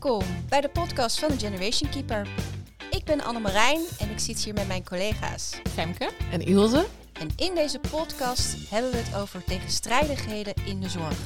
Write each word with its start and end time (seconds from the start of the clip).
Welkom 0.00 0.26
bij 0.48 0.60
de 0.60 0.68
podcast 0.68 1.18
van 1.18 1.28
de 1.28 1.38
Generation 1.38 1.90
Keeper. 1.90 2.28
Ik 2.90 3.04
ben 3.04 3.20
Annemarijn 3.20 3.80
en 3.98 4.10
ik 4.10 4.18
zit 4.18 4.44
hier 4.44 4.54
met 4.54 4.66
mijn 4.66 4.84
collega's. 4.84 5.60
Femke. 5.68 6.10
En 6.30 6.40
Ilse? 6.40 6.86
En 7.12 7.28
in 7.36 7.54
deze 7.54 7.80
podcast 7.90 8.70
hebben 8.70 8.90
we 8.90 8.96
het 8.96 9.16
over 9.16 9.44
tegenstrijdigheden 9.44 10.54
in 10.64 10.80
de 10.80 10.88
zorg. 10.88 11.18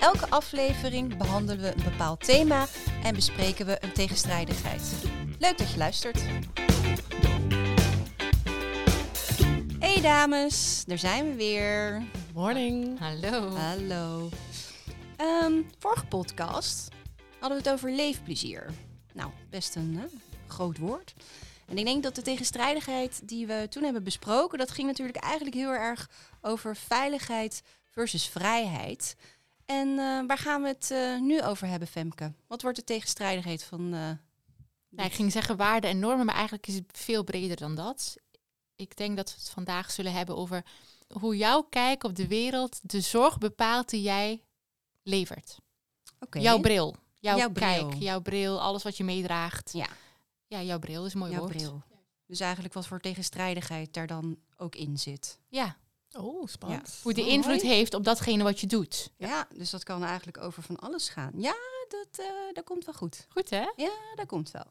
Elke 0.00 0.28
aflevering 0.28 1.16
behandelen 1.16 1.62
we 1.62 1.72
een 1.76 1.84
bepaald 1.84 2.24
thema 2.24 2.66
en 3.02 3.14
bespreken 3.14 3.66
we 3.66 3.78
een 3.80 3.92
tegenstrijdigheid. 3.92 4.82
Leuk 5.38 5.58
dat 5.58 5.70
je 5.70 5.78
luistert. 5.78 6.22
Hey 9.78 10.00
dames, 10.00 10.84
daar 10.86 10.98
zijn 10.98 11.30
we 11.30 11.34
weer. 11.34 12.02
Morning. 12.34 12.98
Hallo. 12.98 13.48
Hallo. 13.48 14.28
Ehm, 15.16 15.52
vorige 15.78 16.06
podcast 16.06 16.90
hadden 17.42 17.62
we 17.62 17.68
het 17.68 17.78
over 17.78 17.92
leefplezier. 17.92 18.70
Nou, 19.14 19.30
best 19.50 19.74
een 19.74 19.96
hè, 19.98 20.06
groot 20.46 20.78
woord. 20.78 21.14
En 21.66 21.78
ik 21.78 21.84
denk 21.84 22.02
dat 22.02 22.14
de 22.14 22.22
tegenstrijdigheid 22.22 23.28
die 23.28 23.46
we 23.46 23.66
toen 23.70 23.82
hebben 23.82 24.04
besproken, 24.04 24.58
dat 24.58 24.70
ging 24.70 24.86
natuurlijk 24.86 25.18
eigenlijk 25.18 25.54
heel 25.56 25.70
erg 25.70 26.10
over 26.40 26.76
veiligheid 26.76 27.62
versus 27.90 28.26
vrijheid. 28.26 29.16
En 29.66 29.88
eh, 29.88 30.26
waar 30.26 30.38
gaan 30.38 30.62
we 30.62 30.68
het 30.68 30.90
eh, 30.90 31.20
nu 31.20 31.42
over 31.42 31.66
hebben, 31.66 31.88
Femke? 31.88 32.32
Wat 32.46 32.62
wordt 32.62 32.78
de 32.78 32.84
tegenstrijdigheid 32.84 33.64
van... 33.64 33.94
eh, 33.94 34.10
Ja, 34.88 35.04
ik 35.04 35.12
ging 35.12 35.32
zeggen 35.32 35.56
waarden 35.56 35.90
en 35.90 35.98
normen, 35.98 36.26
maar 36.26 36.34
eigenlijk 36.34 36.66
is 36.66 36.74
het 36.74 36.84
veel 36.92 37.24
breder 37.24 37.56
dan 37.56 37.74
dat. 37.74 38.16
Ik 38.76 38.96
denk 38.96 39.16
dat 39.16 39.30
we 39.30 39.36
het 39.40 39.50
vandaag 39.50 39.90
zullen 39.90 40.12
hebben 40.12 40.36
over 40.36 40.64
hoe 41.12 41.36
jouw 41.36 41.62
kijk 41.62 42.04
op 42.04 42.16
de 42.16 42.26
wereld 42.26 42.78
de 42.82 43.00
zorg 43.00 43.38
bepaalt 43.38 43.88
die 43.88 44.02
jij 44.02 44.42
levert. 45.02 45.56
Jouw 46.30 46.60
bril. 46.60 46.96
Jouw, 47.22 47.36
Jouw 47.36 47.50
bril. 47.50 47.88
kijk, 47.88 48.02
jouw 48.02 48.20
bril, 48.20 48.60
alles 48.60 48.82
wat 48.82 48.96
je 48.96 49.04
meedraagt. 49.04 49.70
Ja. 49.72 49.86
Ja, 50.46 50.62
jouw 50.62 50.78
bril 50.78 51.06
is 51.06 51.12
een 51.12 51.18
mooi 51.18 51.30
Jouw 51.32 51.40
woord. 51.40 51.52
bril. 51.56 51.82
Dus 52.26 52.40
eigenlijk 52.40 52.74
wat 52.74 52.86
voor 52.86 53.00
tegenstrijdigheid 53.00 53.92
daar 53.94 54.06
dan 54.06 54.36
ook 54.56 54.74
in 54.74 54.98
zit. 54.98 55.38
Ja, 55.48 55.76
Oh, 56.18 56.46
spannend. 56.48 56.98
hoe 57.02 57.12
die 57.12 57.22
Mooi. 57.24 57.36
invloed 57.36 57.62
heeft 57.62 57.94
op 57.94 58.04
datgene 58.04 58.42
wat 58.42 58.60
je 58.60 58.66
doet. 58.66 59.10
Ja, 59.16 59.48
dus 59.54 59.70
dat 59.70 59.84
kan 59.84 60.04
eigenlijk 60.04 60.38
over 60.38 60.62
van 60.62 60.76
alles 60.78 61.08
gaan. 61.08 61.32
Ja, 61.36 61.54
dat, 61.88 62.18
eh, 62.26 62.26
dat 62.52 62.64
komt 62.64 62.84
wel 62.84 62.94
goed. 62.94 63.26
Goed 63.28 63.50
hè? 63.50 63.64
Ja, 63.76 63.90
dat 64.14 64.26
komt 64.26 64.50
wel. 64.50 64.64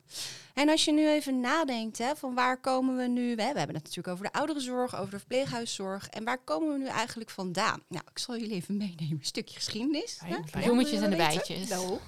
En 0.53 0.69
als 0.69 0.85
je 0.85 0.91
nu 0.91 1.09
even 1.09 1.39
nadenkt, 1.39 1.97
hè, 1.97 2.15
van 2.15 2.33
waar 2.33 2.59
komen 2.59 2.95
we 2.97 3.07
nu? 3.07 3.29
We, 3.29 3.35
we 3.35 3.41
hebben 3.43 3.75
het 3.75 3.83
natuurlijk 3.83 4.07
over 4.07 4.23
de 4.25 4.33
ouderenzorg, 4.33 4.95
over 4.95 5.11
de 5.11 5.17
verpleeghuiszorg. 5.17 6.07
En 6.09 6.23
waar 6.23 6.37
komen 6.43 6.71
we 6.71 6.77
nu 6.77 6.87
eigenlijk 6.87 7.29
vandaan? 7.29 7.81
Nou, 7.87 8.03
ik 8.11 8.19
zal 8.19 8.37
jullie 8.37 8.53
even 8.55 8.77
meenemen, 8.77 9.11
een 9.11 9.25
stukje 9.25 9.55
geschiedenis. 9.55 10.19
Ja, 10.27 10.39
Bloemetjes 10.59 10.99
en 11.01 11.09
de 11.09 11.15
bijtjes. 11.15 11.67
Nou. 11.69 11.99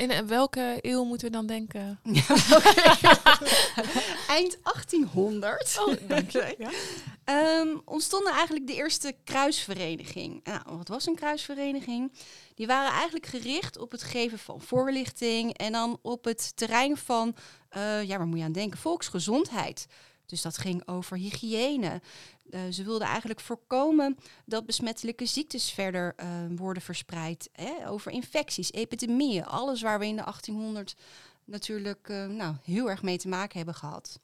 In 0.00 0.26
welke 0.26 0.78
eeuw 0.80 1.04
moeten 1.04 1.26
we 1.26 1.32
dan 1.32 1.46
denken? 1.46 2.00
Eind 4.28 4.58
1800 4.62 5.78
Oh, 5.80 5.94
dank 6.08 6.30
je. 6.30 6.54
Ja. 6.58 6.70
Ehm, 7.24 7.76
ontstonden 7.84 8.32
eigenlijk 8.32 8.66
de 8.66 8.74
eerste 8.74 9.14
kruisvereniging. 9.24 10.44
Nou, 10.44 10.60
wat 10.76 10.88
was 10.88 11.06
een 11.06 11.14
kruisvereniging? 11.14 12.12
Die 12.54 12.66
waren 12.66 12.92
eigenlijk 12.92 13.26
gericht 13.26 13.78
op 13.78 13.90
het 13.90 14.02
geven 14.02 14.38
van 14.38 14.60
voorlichting 14.60 15.56
en 15.56 15.72
dan 15.72 15.98
op 16.02 16.24
het 16.24 16.56
terrein 16.56 16.96
van, 16.96 17.36
eh, 17.68 18.02
ja, 18.02 18.18
waar 18.18 18.26
moet 18.26 18.38
je 18.38 18.44
aan 18.44 18.52
denken? 18.52 18.78
Volksgezondheid. 18.78 19.86
Dus 20.30 20.42
dat 20.42 20.58
ging 20.58 20.88
over 20.88 21.16
hygiëne. 21.16 22.00
Eh, 22.50 22.60
ze 22.70 22.84
wilden 22.84 23.06
eigenlijk 23.06 23.40
voorkomen 23.40 24.16
dat 24.44 24.66
besmettelijke 24.66 25.26
ziektes 25.26 25.70
verder 25.70 26.12
eh, 26.16 26.28
worden 26.56 26.82
verspreid. 26.82 27.48
Hè? 27.52 27.88
Over 27.88 28.12
infecties, 28.12 28.72
epidemieën, 28.72 29.44
alles 29.44 29.82
waar 29.82 29.98
we 29.98 30.06
in 30.06 30.16
de 30.16 30.22
1800 30.22 30.96
natuurlijk 31.44 32.08
eh, 32.08 32.26
nou, 32.26 32.54
heel 32.64 32.90
erg 32.90 33.02
mee 33.02 33.18
te 33.18 33.28
maken 33.28 33.56
hebben 33.56 33.74
gehad. 33.74 34.20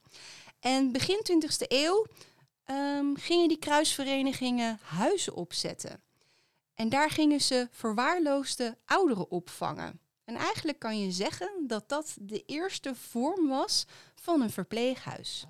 En 0.60 0.92
begin 0.92 1.20
20e 1.32 1.66
eeuw 1.68 2.06
ehm, 2.64 3.14
gingen 3.14 3.48
die 3.48 3.58
kruisverenigingen 3.58 4.78
huizen 4.82 5.34
opzetten. 5.34 6.00
En 6.74 6.88
daar 6.88 7.10
gingen 7.10 7.40
ze 7.40 7.68
verwaarloosde 7.70 8.76
ouderen 8.84 9.30
opvangen. 9.30 10.00
En 10.24 10.34
eigenlijk 10.36 10.78
kan 10.78 10.98
je 11.00 11.10
zeggen 11.10 11.64
dat 11.66 11.88
dat 11.88 12.16
de 12.20 12.42
eerste 12.46 12.94
vorm 12.94 13.48
was 13.48 13.86
van 14.14 14.40
een 14.40 14.50
verpleeghuis. 14.50 15.46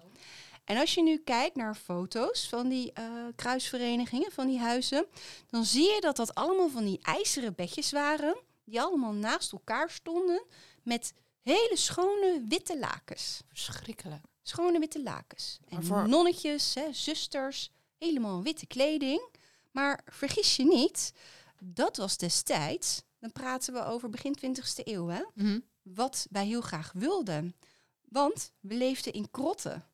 En 0.66 0.76
als 0.76 0.94
je 0.94 1.02
nu 1.02 1.18
kijkt 1.18 1.56
naar 1.56 1.74
foto's 1.74 2.48
van 2.48 2.68
die 2.68 2.92
eh, 2.92 3.04
kruisverenigingen, 3.36 4.32
van 4.32 4.46
die 4.46 4.58
huizen, 4.58 5.06
dan 5.46 5.64
zie 5.64 5.92
je 5.94 6.00
dat 6.00 6.16
dat 6.16 6.34
allemaal 6.34 6.68
van 6.68 6.84
die 6.84 6.98
ijzeren 7.02 7.54
bedjes 7.54 7.90
waren, 7.92 8.36
die 8.64 8.80
allemaal 8.80 9.12
naast 9.12 9.52
elkaar 9.52 9.90
stonden 9.90 10.44
met 10.82 11.12
hele 11.42 11.72
schone 11.76 12.44
witte 12.48 12.78
lakens. 12.78 13.40
Verschrikkelijk. 13.48 14.22
Schone 14.42 14.78
witte 14.78 15.02
lakens. 15.02 15.58
En 15.68 15.84
voor- 15.84 16.08
nonnetjes, 16.08 16.74
hè, 16.74 16.92
zusters, 16.92 17.70
helemaal 17.98 18.42
witte 18.42 18.66
kleding. 18.66 19.28
Maar 19.70 20.00
vergis 20.06 20.56
je 20.56 20.64
niet, 20.64 21.12
dat 21.62 21.96
was 21.96 22.16
destijds, 22.16 23.02
dan 23.18 23.32
praten 23.32 23.72
we 23.74 23.84
over 23.84 24.10
begin 24.10 24.34
20e 24.34 24.82
eeuw, 24.84 25.06
hè, 25.08 25.22
Mhm. 25.34 25.60
wat 25.82 26.26
wij 26.30 26.46
heel 26.46 26.60
graag 26.60 26.92
wilden. 26.94 27.56
Want 28.08 28.52
we 28.60 28.74
leefden 28.74 29.12
in 29.12 29.30
krotten. 29.30 29.84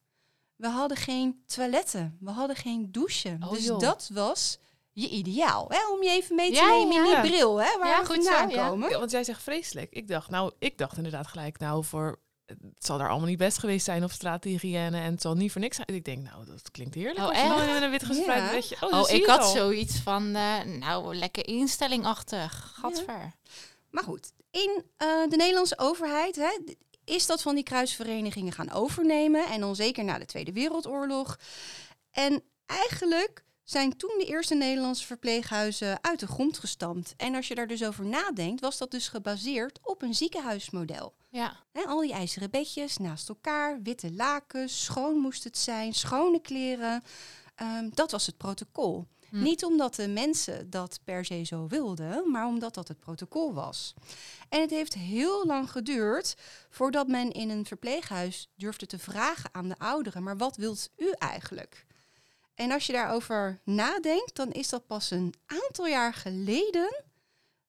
We 0.62 0.68
hadden 0.68 0.96
geen 0.96 1.42
toiletten, 1.46 2.16
we 2.20 2.30
hadden 2.30 2.56
geen 2.56 2.92
douchen. 2.92 3.38
Oh, 3.44 3.50
dus 3.52 3.64
joh. 3.64 3.78
dat 3.78 4.10
was 4.12 4.58
je 4.92 5.08
ideaal. 5.08 5.66
Hè? 5.68 5.88
Om 5.92 6.02
je 6.02 6.10
even 6.10 6.36
mee 6.36 6.48
te 6.50 6.54
Ja, 6.56 6.66
nemen 6.68 6.96
in 6.96 7.04
ja. 7.10 7.20
die 7.22 7.30
bril, 7.30 7.56
hè, 7.60 7.78
waar 7.78 7.88
Ja, 7.88 8.00
we 8.00 8.06
goed 8.06 8.24
zo, 8.24 8.30
vandaan 8.32 8.48
ja. 8.48 8.68
komen. 8.68 8.90
Ja, 8.90 8.98
want 8.98 9.10
jij 9.10 9.24
zegt 9.24 9.42
vreselijk. 9.42 9.92
Ik 9.92 10.08
dacht, 10.08 10.30
nou, 10.30 10.52
ik 10.58 10.78
dacht 10.78 10.96
inderdaad 10.96 11.26
gelijk, 11.26 11.58
nou, 11.58 11.84
voor 11.84 12.20
het 12.46 12.58
zal 12.78 12.98
daar 12.98 13.08
allemaal 13.08 13.28
niet 13.28 13.38
best 13.38 13.58
geweest 13.58 13.84
zijn 13.84 14.04
op 14.04 14.10
straathygiëne 14.10 14.96
en 15.00 15.10
het 15.10 15.22
zal 15.22 15.34
niet 15.34 15.52
voor 15.52 15.60
niks 15.60 15.76
zijn. 15.76 15.88
Ik 15.96 16.04
denk, 16.04 16.22
nou, 16.30 16.44
dat 16.46 16.70
klinkt 16.70 16.94
heerlijk. 16.94 17.18
Oh, 17.30 17.36
echt? 17.36 17.72
met 17.72 17.82
een 17.82 17.90
wit 17.90 18.04
gespreid 18.04 18.68
Ja. 18.68 18.76
Oh, 18.80 19.00
Oh, 19.00 19.10
ik 19.10 19.26
had 19.26 19.40
al. 19.40 19.52
zoiets 19.52 19.96
van, 19.98 20.34
eh, 20.34 20.62
nou, 20.62 21.14
lekker 21.14 21.46
instellingachtig. 21.46 22.72
Gadver. 22.80 23.32
Maar 23.90 24.04
goed, 24.04 24.32
in 24.50 24.84
eh, 24.96 25.08
de 25.28 25.36
Nederlandse 25.36 25.78
overheid 25.78 26.36
hè, 26.36 26.58
is 27.04 27.26
dat 27.26 27.42
van 27.42 27.54
die 27.54 27.64
kruisverenigingen 27.64 28.52
gaan 28.52 28.70
overnemen. 28.70 29.46
En 29.46 29.60
dan 29.60 29.76
zeker 29.76 30.04
na 30.04 30.18
de 30.18 30.26
Tweede 30.26 30.52
Wereldoorlog. 30.52 31.38
En 32.10 32.42
eigenlijk 32.66 33.44
zijn 33.64 33.96
toen 33.96 34.14
de 34.18 34.24
eerste 34.24 34.54
Nederlandse 34.54 35.06
verpleeghuizen 35.06 36.02
uit 36.02 36.20
de 36.20 36.26
grond 36.26 36.58
gestampt. 36.58 37.14
En 37.16 37.34
als 37.34 37.48
je 37.48 37.54
daar 37.54 37.66
dus 37.66 37.84
over 37.84 38.04
nadenkt, 38.04 38.60
was 38.60 38.78
dat 38.78 38.90
dus 38.90 39.08
gebaseerd 39.08 39.78
op 39.82 40.02
een 40.02 40.14
ziekenhuismodel. 40.14 41.14
Ja. 41.28 41.56
Hè, 41.72 41.82
al 41.82 42.00
die 42.00 42.12
ijzeren 42.12 42.50
bedjes 42.50 42.96
naast 42.96 43.28
elkaar, 43.28 43.82
witte 43.82 44.12
lakens, 44.12 44.84
schoon 44.84 45.18
moest 45.18 45.44
het 45.44 45.58
zijn, 45.58 45.94
schone 45.94 46.40
kleren. 46.40 47.02
Ehm, 47.54 47.88
dat 47.94 48.10
was 48.10 48.26
het 48.26 48.36
protocol. 48.36 49.06
Hm. 49.32 49.42
Niet 49.42 49.64
omdat 49.64 49.94
de 49.94 50.08
mensen 50.08 50.70
dat 50.70 51.00
per 51.04 51.24
se 51.24 51.44
zo 51.44 51.66
wilden, 51.66 52.30
maar 52.30 52.46
omdat 52.46 52.74
dat 52.74 52.88
het 52.88 53.00
protocol 53.00 53.54
was. 53.54 53.94
En 54.48 54.60
het 54.60 54.70
heeft 54.70 54.94
heel 54.94 55.46
lang 55.46 55.70
geduurd 55.70 56.36
voordat 56.70 57.08
men 57.08 57.32
in 57.32 57.50
een 57.50 57.66
verpleeghuis 57.66 58.48
durfde 58.54 58.86
te 58.86 58.98
vragen 58.98 59.50
aan 59.52 59.68
de 59.68 59.78
ouderen: 59.78 60.22
maar 60.22 60.36
wat 60.36 60.56
wilt 60.56 60.90
u 60.96 61.10
eigenlijk? 61.18 61.86
En 62.54 62.70
als 62.70 62.86
je 62.86 62.92
daarover 62.92 63.60
nadenkt, 63.64 64.34
dan 64.34 64.52
is 64.52 64.68
dat 64.68 64.86
pas 64.86 65.10
een 65.10 65.34
aantal 65.46 65.86
jaar 65.86 66.14
geleden 66.14 67.04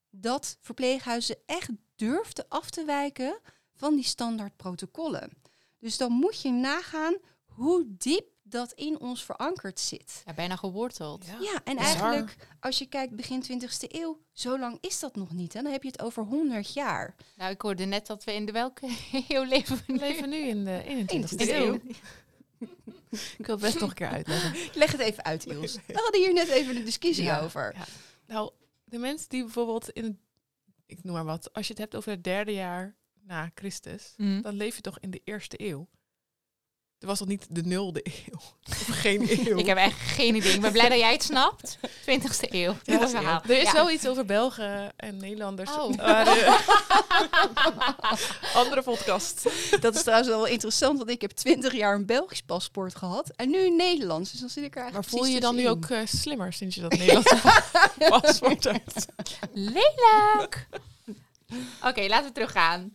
dat 0.09 0.57
verpleeghuizen 0.61 1.37
echt 1.45 1.69
durfden 1.95 2.45
af 2.49 2.69
te 2.69 2.85
wijken 2.85 3.39
van 3.73 3.95
die 3.95 4.03
standaard 4.03 4.57
protocollen. 4.57 5.29
Dus 5.79 5.97
dan 5.97 6.11
moet 6.11 6.41
je 6.41 6.51
nagaan 6.51 7.17
hoe 7.45 7.85
diep 7.87 8.32
dat 8.53 8.71
in 8.71 8.99
ons 8.99 9.25
verankerd 9.25 9.79
zit. 9.79 10.21
ja, 10.25 10.33
bijna 10.33 10.55
geworteld. 10.55 11.25
Ja. 11.25 11.37
Ja, 11.39 11.61
en 11.63 11.75
bizar. 11.75 11.91
eigenlijk, 11.91 12.35
als 12.59 12.77
je 12.77 12.85
kijkt 12.85 13.15
begin 13.15 13.43
20e 13.43 13.87
eeuw, 13.87 14.19
zo 14.31 14.59
lang 14.59 14.77
is 14.81 14.99
dat 14.99 15.15
nog 15.15 15.31
niet. 15.31 15.53
Hè? 15.53 15.61
Dan 15.61 15.71
heb 15.71 15.83
je 15.83 15.89
het 15.89 16.01
over 16.01 16.23
100 16.23 16.73
jaar. 16.73 17.15
Nou, 17.35 17.51
ik 17.51 17.61
hoorde 17.61 17.85
net 17.85 18.07
dat 18.07 18.23
we 18.23 18.33
in 18.33 18.45
de 18.45 18.51
welke 18.51 18.87
eeuw 19.27 19.43
leven 19.43 19.75
we 19.77 19.83
nu? 19.93 19.97
leven 19.99 20.29
nu 20.29 20.37
in 20.37 20.63
de 20.65 21.05
21ste 21.05 21.45
21e 21.45 21.49
eeuw. 21.49 21.63
eeuw. 21.73 21.79
Ik 23.37 23.45
wil 23.45 23.55
het 23.55 23.59
best 23.65 23.79
nog 23.79 23.89
een 23.89 23.95
keer 23.95 24.07
uitleggen. 24.07 24.53
Leg 24.79 24.91
het 24.91 25.01
even 25.01 25.23
uit, 25.23 25.43
Iels. 25.43 25.73
We 25.87 25.93
hadden 25.93 26.21
hier 26.21 26.33
net 26.33 26.47
even 26.47 26.75
een 26.75 26.85
discussie 26.85 27.23
Ja, 27.23 27.39
over. 27.41 27.73
ja. 27.75 27.85
Nou, 28.27 28.51
de 28.83 28.97
mensen 28.97 29.29
die 29.29 29.43
bijvoorbeeld 29.43 29.89
in 29.89 30.03
het, 30.03 30.15
ik 30.85 31.03
noem 31.03 31.13
maar 31.13 31.25
wat, 31.25 31.53
als 31.53 31.65
je 31.67 31.71
het 31.73 31.81
hebt 31.81 31.95
over 31.95 32.11
het 32.11 32.23
derde 32.23 32.53
jaar 32.53 32.95
na 33.21 33.51
Christus, 33.55 34.13
Mhm. 34.17 34.41
dan 34.41 34.53
leef 34.55 34.75
je 34.75 34.81
toch 34.81 34.99
in 34.99 35.11
de 35.11 35.21
eerste 35.23 35.61
eeuw. 35.61 35.87
Er 37.03 37.09
was 37.09 37.17
toch 37.17 37.27
niet 37.27 37.45
de 37.49 37.61
nulde 37.63 38.01
eeuw? 38.03 38.39
Of 38.71 38.87
geen 38.91 39.47
eeuw? 39.47 39.57
Ik 39.57 39.65
heb 39.65 39.77
echt 39.77 39.97
geen 39.99 40.35
idee. 40.35 40.53
Ik 40.53 40.61
ben 40.61 40.71
blij 40.71 40.89
dat 40.89 40.97
jij 40.99 41.11
het 41.11 41.23
snapt. 41.23 41.77
20ste 42.01 42.49
eeuw. 42.49 42.75
Ja, 42.83 43.07
verhaal. 43.09 43.41
Er 43.43 43.57
is 43.57 43.63
Ja. 43.63 43.73
wel 43.73 43.91
iets 43.91 44.07
over 44.07 44.25
Belgen 44.25 44.91
en 44.95 45.17
Nederlanders. 45.17 45.71
Oh. 45.71 45.95
Maar, 45.95 46.27
eh, 46.27 46.59
andere 48.61 48.81
podcast. 48.83 49.43
Dat 49.81 49.95
is 49.95 50.01
trouwens 50.01 50.29
wel 50.29 50.45
interessant, 50.45 50.97
want 50.97 51.09
ik 51.09 51.21
heb 51.21 51.31
20 51.31 51.73
jaar 51.73 51.95
een 51.95 52.05
Belgisch 52.05 52.41
paspoort 52.41 52.95
gehad 52.95 53.31
en 53.35 53.49
nu 53.49 53.65
een 53.65 53.75
Nederlands. 53.75 54.31
Dus 54.31 54.39
dan 54.39 54.49
zit 54.49 54.63
ik 54.63 54.75
er 54.75 54.81
Maar 54.81 54.83
eigenlijk 54.83 55.09
voel 55.15 55.25
je 55.25 55.33
je 55.33 55.39
dan 55.39 55.55
nu 55.55 55.69
ook 55.69 55.85
eh, 55.85 55.99
slimmer 56.05 56.53
sinds 56.53 56.75
je 56.75 56.81
dat 56.81 56.91
Nederlandse 56.97 57.37
paspoort 58.19 58.63
hebt? 58.63 59.05
Lelijk! 59.53 60.67
Oké, 61.83 62.05
laten 62.07 62.25
we 62.27 62.31
teruggaan. 62.33 62.93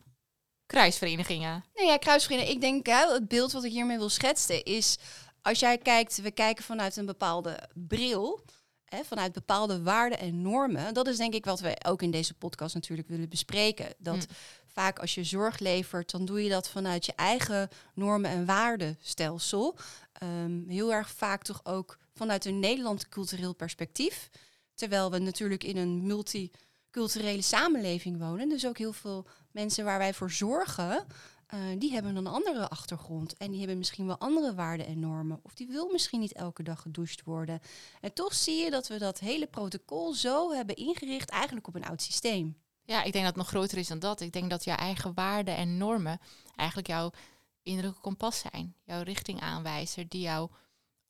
Kruisverenigingen. 0.69 1.65
Nee, 1.75 1.87
ja, 1.87 1.97
kruisvrienden. 1.97 2.49
Ik 2.49 2.61
denk, 2.61 2.87
hè, 2.87 3.12
het 3.12 3.29
beeld 3.29 3.53
wat 3.53 3.65
ik 3.65 3.73
hiermee 3.73 3.99
wil 3.99 4.09
schetsen 4.09 4.65
is... 4.65 4.99
als 5.43 5.59
jij 5.61 5.79
kijkt, 5.79 6.20
we 6.20 6.31
kijken 6.31 6.65
vanuit 6.65 6.97
een 6.97 7.06
bepaalde 7.06 7.69
bril... 7.75 8.41
Hè, 8.85 9.05
vanuit 9.05 9.32
bepaalde 9.32 9.82
waarden 9.82 10.19
en 10.19 10.43
normen. 10.43 10.94
Dat 10.94 11.06
is 11.06 11.17
denk 11.17 11.35
ik 11.35 11.44
wat 11.44 11.61
we 11.61 11.76
ook 11.87 12.03
in 12.03 12.11
deze 12.11 12.35
podcast 12.35 12.75
natuurlijk 12.75 13.09
willen 13.09 13.29
bespreken. 13.29 13.87
Dat 13.99 14.15
Mm. 14.15 14.23
vaak 14.67 14.99
als 14.99 15.15
je 15.15 15.25
zorg 15.25 15.59
levert, 15.59 16.11
dan 16.11 16.25
doe 16.25 16.43
je 16.43 16.49
dat 16.49 16.69
vanuit 16.69 17.06
je 17.06 17.12
eigen 17.17 17.69
normen- 17.94 18.31
en 18.31 18.47
waardenstelsel. 18.47 19.76
Ehm, 20.12 20.69
heel 20.69 20.93
erg 20.93 21.11
vaak 21.11 21.43
toch 21.43 21.61
ook 21.64 21.99
vanuit 22.14 22.44
een 22.44 22.59
Nederland 22.61 23.09
cultureel 23.09 23.53
perspectief. 23.55 24.29
Terwijl 24.75 25.11
we 25.11 25.19
natuurlijk 25.19 25.64
in 25.64 25.76
een 25.76 26.06
multiculturele 26.06 27.43
samenleving 27.43 28.19
wonen. 28.19 28.49
Dus 28.49 28.67
ook 28.67 28.79
heel 28.79 28.93
veel 28.93 29.26
mensen 29.59 29.85
waar 29.85 29.99
wij 29.99 30.15
voor 30.15 30.31
zorgen, 30.31 31.07
eh, 31.47 31.59
die 31.79 31.93
hebben 31.93 32.17
een 32.17 32.27
andere 32.27 32.69
achtergrond. 32.69 33.37
En 33.37 33.51
die 33.51 33.59
hebben 33.59 33.79
misschien 33.79 34.07
wel 34.07 34.19
andere 34.19 34.55
waarden 34.55 34.87
en 34.87 35.01
normen. 35.01 35.41
Of 35.43 35.55
die 35.55 35.67
wil 35.67 35.89
misschien 35.93 36.21
niet 36.21 36.33
elke 36.33 36.63
dag 36.63 36.81
gedoucht 36.81 37.25
worden. 37.25 37.61
En 38.01 38.13
toch 38.13 38.35
zie 38.35 38.65
je 38.65 38.71
dat 38.71 38.89
we 38.89 38.99
dat 38.99 39.19
hele 39.19 39.47
protocol 39.47 40.13
zo 40.13 40.53
hebben 40.53 40.77
ingericht, 40.77 41.31
eigenlijk 41.31 41.67
op 41.67 41.75
een 41.75 41.87
oud 41.87 42.03
systeem. 42.03 42.57
Ja, 42.83 43.03
ik 43.03 43.13
denk 43.13 43.25
dat 43.25 43.35
het 43.35 43.43
nog 43.43 43.49
groter 43.49 43.79
is 43.79 43.89
dan 43.89 43.99
dat. 43.99 44.21
Ik 44.21 44.33
denk 44.33 44.51
dat 44.51 44.65
jouw 44.65 44.77
eigen 44.77 45.15
waarden 45.15 45.57
en 45.57 45.77
normen 45.77 46.21
eigenlijk 46.57 46.89
jouw 46.89 47.11
innerlijke 47.63 48.01
kompas 48.01 48.39
zijn. 48.39 48.75
Jouw 48.85 49.03
richtingaanwijzer 49.03 50.09
die 50.09 50.21
jou 50.21 50.51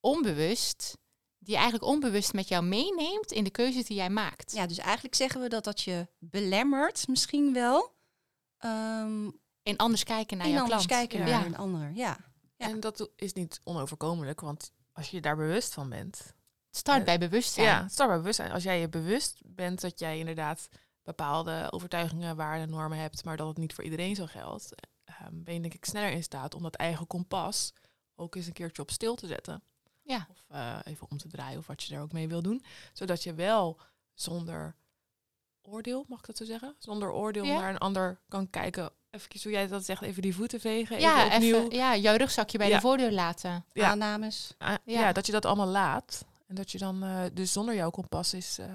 onbewust, 0.01 0.97
die 1.39 1.55
je 1.55 1.61
eigenlijk 1.61 1.91
onbewust 1.93 2.33
met 2.33 2.49
jou 2.49 2.65
meeneemt 2.65 3.33
in 3.33 3.45
de 3.45 3.51
keuzes 3.51 3.85
die 3.85 3.97
jij 3.97 4.11
maakt. 4.11 4.53
Ja, 4.53 4.67
dus 4.67 4.79
eigenlijk 4.79 5.15
zeggen 5.15 5.41
we 5.41 5.49
dat 5.49 5.65
dat 5.65 5.81
je 5.81 6.07
belemmert, 6.19 7.09
misschien 7.09 7.53
wel. 7.53 7.97
Ehm 8.59 9.31
En 9.63 9.77
anders 9.77 10.05
kijken 10.05 10.37
naar 10.37 10.47
en 10.47 10.53
jouw 10.53 10.63
anders 10.63 10.87
klant. 10.87 11.09
kijken 11.09 11.27
Ja. 11.29 11.37
naar 11.37 11.47
een 11.47 11.57
ander. 11.57 11.91
Ja. 11.95 12.17
Ja. 12.57 12.67
En 12.69 12.81
dat 12.81 13.11
is 13.17 13.33
niet 13.33 13.61
onoverkomelijk, 13.65 14.41
want 14.41 14.73
als 14.93 15.11
je 15.11 15.21
daar 15.21 15.37
bewust 15.37 15.75
van 15.75 15.89
bent. 15.89 16.35
Start 16.71 16.99
Eh, 16.99 17.05
bij 17.05 17.19
bewustzijn. 17.19 17.67
Ja, 17.67 17.89
start 17.89 18.09
bij 18.09 18.19
bewustzijn. 18.19 18.51
Als 18.53 18.63
jij 18.63 18.81
je 18.81 18.89
bewust 18.89 19.41
bent 19.45 19.81
dat 19.81 19.99
jij 19.99 20.19
inderdaad 20.19 20.69
bepaalde 21.03 21.67
overtuigingen, 21.71 22.37
waarden, 22.37 22.71
normen 22.71 22.99
hebt, 22.99 23.25
maar 23.25 23.37
dat 23.37 23.49
het 23.49 23.57
niet 23.57 23.75
voor 23.75 23.85
iedereen 23.85 24.15
zo 24.15 24.27
geldt, 24.27 24.75
ehm, 25.05 25.43
ben 25.43 25.55
je 25.55 25.61
denk 25.61 25.75
ik 25.75 25.85
sneller 25.85 26.11
in 26.11 26.23
staat 26.23 26.55
om 26.55 26.63
dat 26.63 26.75
eigen 26.75 27.07
kompas 27.07 27.73
ook 28.15 28.35
eens 28.35 28.47
een 28.47 28.53
keertje 28.53 28.83
op 28.83 28.91
stil 28.91 29.15
te 29.15 29.27
zetten. 29.27 29.63
Ja. 30.03 30.27
Of 30.31 30.45
eh, 30.49 30.79
even 30.85 31.11
om 31.11 31.17
te 31.19 31.29
draaien 31.29 31.59
of 31.59 31.67
wat 31.67 31.83
je 31.83 31.95
er 31.95 32.01
ook 32.03 32.13
mee 32.13 32.29
wil 32.29 32.43
doen. 32.43 32.65
Zodat 32.93 33.23
je 33.23 33.35
wel 33.35 33.81
zonder 34.15 34.77
oordeel, 35.69 36.05
mag 36.09 36.19
ik 36.19 36.27
dat 36.27 36.37
zo 36.37 36.45
zeggen? 36.45 36.75
Zonder 36.79 37.13
oordeel 37.13 37.45
Ja. 37.45 37.61
naar 37.61 37.71
een 37.71 37.79
ander 37.79 38.21
kan 38.29 38.51
kijken. 38.51 38.91
Even 39.11 39.41
hoe 39.43 39.53
jij 39.53 39.67
dat 39.67 39.85
zegt, 39.85 40.03
even 40.03 40.23
die 40.23 40.35
voeten 40.35 40.61
vegen. 40.61 41.01
Ja, 41.01 41.25
even 41.25 41.35
opnieuw. 41.37 41.57
even, 41.57 41.71
ja, 41.71 41.97
jouw 41.97 42.17
rugzakje 42.17 42.59
bij 42.59 42.69
Ja. 42.69 42.75
de 42.75 42.81
voordeur 42.81 43.13
laten. 43.13 43.65
Ja. 43.73 43.89
Aannames. 43.91 44.55
Ah, 44.59 44.75
Ja. 44.85 45.01
ja. 45.01 45.13
dat 45.13 45.27
je 45.27 45.33
dat 45.33 45.45
allemaal 45.45 45.67
laat. 45.67 46.25
En 46.47 46.55
dat 46.55 46.71
je 46.71 46.79
dan 46.79 47.03
eh, 47.03 47.21
dus 47.33 47.53
zonder 47.53 47.75
jouw 47.75 47.91
kompas 47.91 48.35
is, 48.35 48.59
eh, 48.59 48.67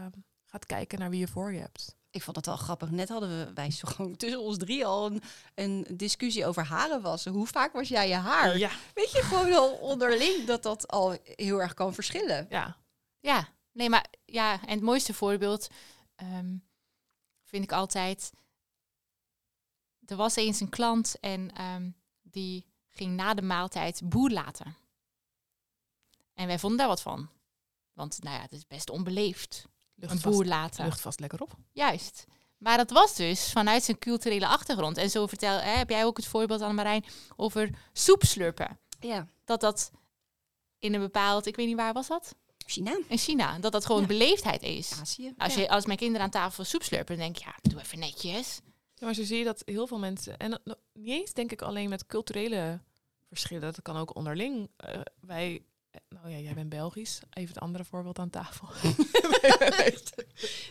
gaat 0.46 0.66
kijken 0.66 1.00
naar 1.00 1.10
wie 1.10 1.20
je 1.20 1.28
voor 1.28 1.54
je 1.54 1.60
hebt. 1.60 1.96
Ik 2.10 2.22
vond 2.24 2.36
het 2.36 2.46
wel 2.46 2.56
grappig. 2.58 2.90
Net 2.92 3.10
hadden 3.10 3.30
we 3.30 3.54
wij 3.54 3.72
zo 3.72 3.88
gewoon 3.88 4.16
tussen 4.16 4.40
ons 4.42 4.58
drie 4.58 4.86
al 4.86 5.06
een, 5.06 5.22
een 5.56 5.86
discussie 5.98 6.46
over 6.46 6.64
haren 6.66 7.02
wassen. 7.02 7.32
Hoe 7.32 7.48
vaak 7.48 7.74
was 7.74 7.88
jij 7.88 8.08
je 8.08 8.16
haar? 8.16 8.58
Ja. 8.58 8.70
Weet 8.94 9.12
je 9.12 9.22
gewoon 9.22 9.54
al 9.54 9.72
onderling 9.72 10.46
dat 10.46 10.64
dat 10.64 10.88
al 10.88 11.18
heel 11.24 11.62
erg 11.62 11.74
kan 11.74 11.94
verschillen. 11.94 12.46
ja. 12.50 12.78
Ja, 13.20 13.48
nee, 13.72 13.90
maar 13.90 14.06
ja, 14.26 14.52
en 14.62 14.70
het 14.70 14.82
mooiste 14.82 15.14
voorbeeld 15.14 15.68
ehm, 16.16 16.56
vind 17.54 17.72
ik 17.72 17.72
altijd. 17.72 18.32
Er 20.06 20.16
was 20.16 20.36
eens 20.36 20.60
een 20.60 20.70
klant 20.70 21.20
en 21.20 21.56
ehm, 21.56 21.90
die 22.22 22.66
ging 22.90 23.16
na 23.16 23.34
de 23.34 23.42
maaltijd 23.42 24.02
boer 24.04 24.30
laten. 24.30 24.76
En 26.34 26.48
wij 26.48 26.60
vonden 26.60 26.78
daar 26.78 26.88
wat 26.88 27.02
van. 27.02 27.30
Want 27.94 28.24
nou 28.24 28.36
ja, 28.36 28.42
het 28.42 28.52
is 28.52 28.68
best 28.68 28.90
onbeleefd, 28.90 29.66
Lucht 29.96 30.14
een 30.14 30.20
vast, 30.20 30.36
boer 30.36 30.46
laten. 30.46 30.86
lucht 30.86 31.02
vast 31.02 31.20
lekker 31.20 31.42
op. 31.42 31.56
Juist. 31.72 32.26
Maar 32.58 32.78
dat 32.78 32.90
was 32.90 33.16
dus 33.16 33.52
vanuit 33.52 33.84
zijn 33.84 34.00
culturele 34.00 34.48
achtergrond. 34.48 34.98
En 34.98 35.10
zo 35.10 35.28
vertel, 35.28 35.60
hè, 35.60 35.72
heb 35.78 35.90
jij 35.90 36.06
ook 36.06 36.18
het 36.18 36.28
voorbeeld 36.28 36.62
aan 36.62 36.76
Marijn 36.76 37.06
over 37.36 37.70
soep 37.92 38.24
slurpen. 38.24 38.80
Ja. 39.00 39.28
Dat 39.46 39.62
dat 39.62 39.92
in 40.80 40.94
een 40.94 41.02
bepaald, 41.02 41.46
ik 41.46 41.56
weet 41.56 41.68
niet 41.68 41.76
waar 41.76 41.94
was 41.94 42.08
dat? 42.08 42.36
China, 42.66 43.00
In 43.08 43.18
China. 43.18 43.60
Dat 43.60 43.72
dat 43.72 43.86
gewoon 43.86 44.02
Ja. 44.02 44.08
beleefdheid 44.08 44.64
is. 44.64 44.92
Azië. 45.02 45.34
Als, 45.38 45.56
ja. 45.56 45.62
je, 45.62 45.70
als 45.70 45.86
mijn 45.86 45.98
kinderen 45.98 46.22
aan 46.22 46.30
tafel 46.32 46.64
soep 46.64 46.84
slurpen, 46.84 47.18
dan 47.18 47.26
denk 47.26 47.38
ik, 47.38 47.44
ja, 47.44 47.56
doe 47.62 47.80
even 47.80 48.00
netjes. 48.00 48.60
Ja, 48.96 49.06
maar 49.06 49.14
zo 49.14 49.24
zie 49.24 49.38
je 49.38 49.44
dat 49.44 49.62
heel 49.66 49.88
veel 49.88 50.00
mensen, 50.00 50.38
en 50.38 50.62
niet 50.94 51.10
eens 51.20 51.34
denk 51.34 51.52
ik 51.52 51.62
alleen 51.62 51.90
met 51.90 52.06
culturele 52.06 52.80
verschillen, 53.28 53.62
dat 53.62 53.82
kan 53.82 53.98
ook 53.98 54.16
onderling. 54.16 54.70
Eh, 54.76 55.00
wij, 55.22 55.64
nou 56.10 56.30
ja, 56.30 56.38
jij 56.38 56.54
bent 56.54 56.70
Belgisch, 56.70 57.20
even 57.34 57.54
het 57.54 57.64
andere 57.64 57.84
voorbeeld 57.84 58.20
aan 58.20 58.30
tafel. 58.30 58.68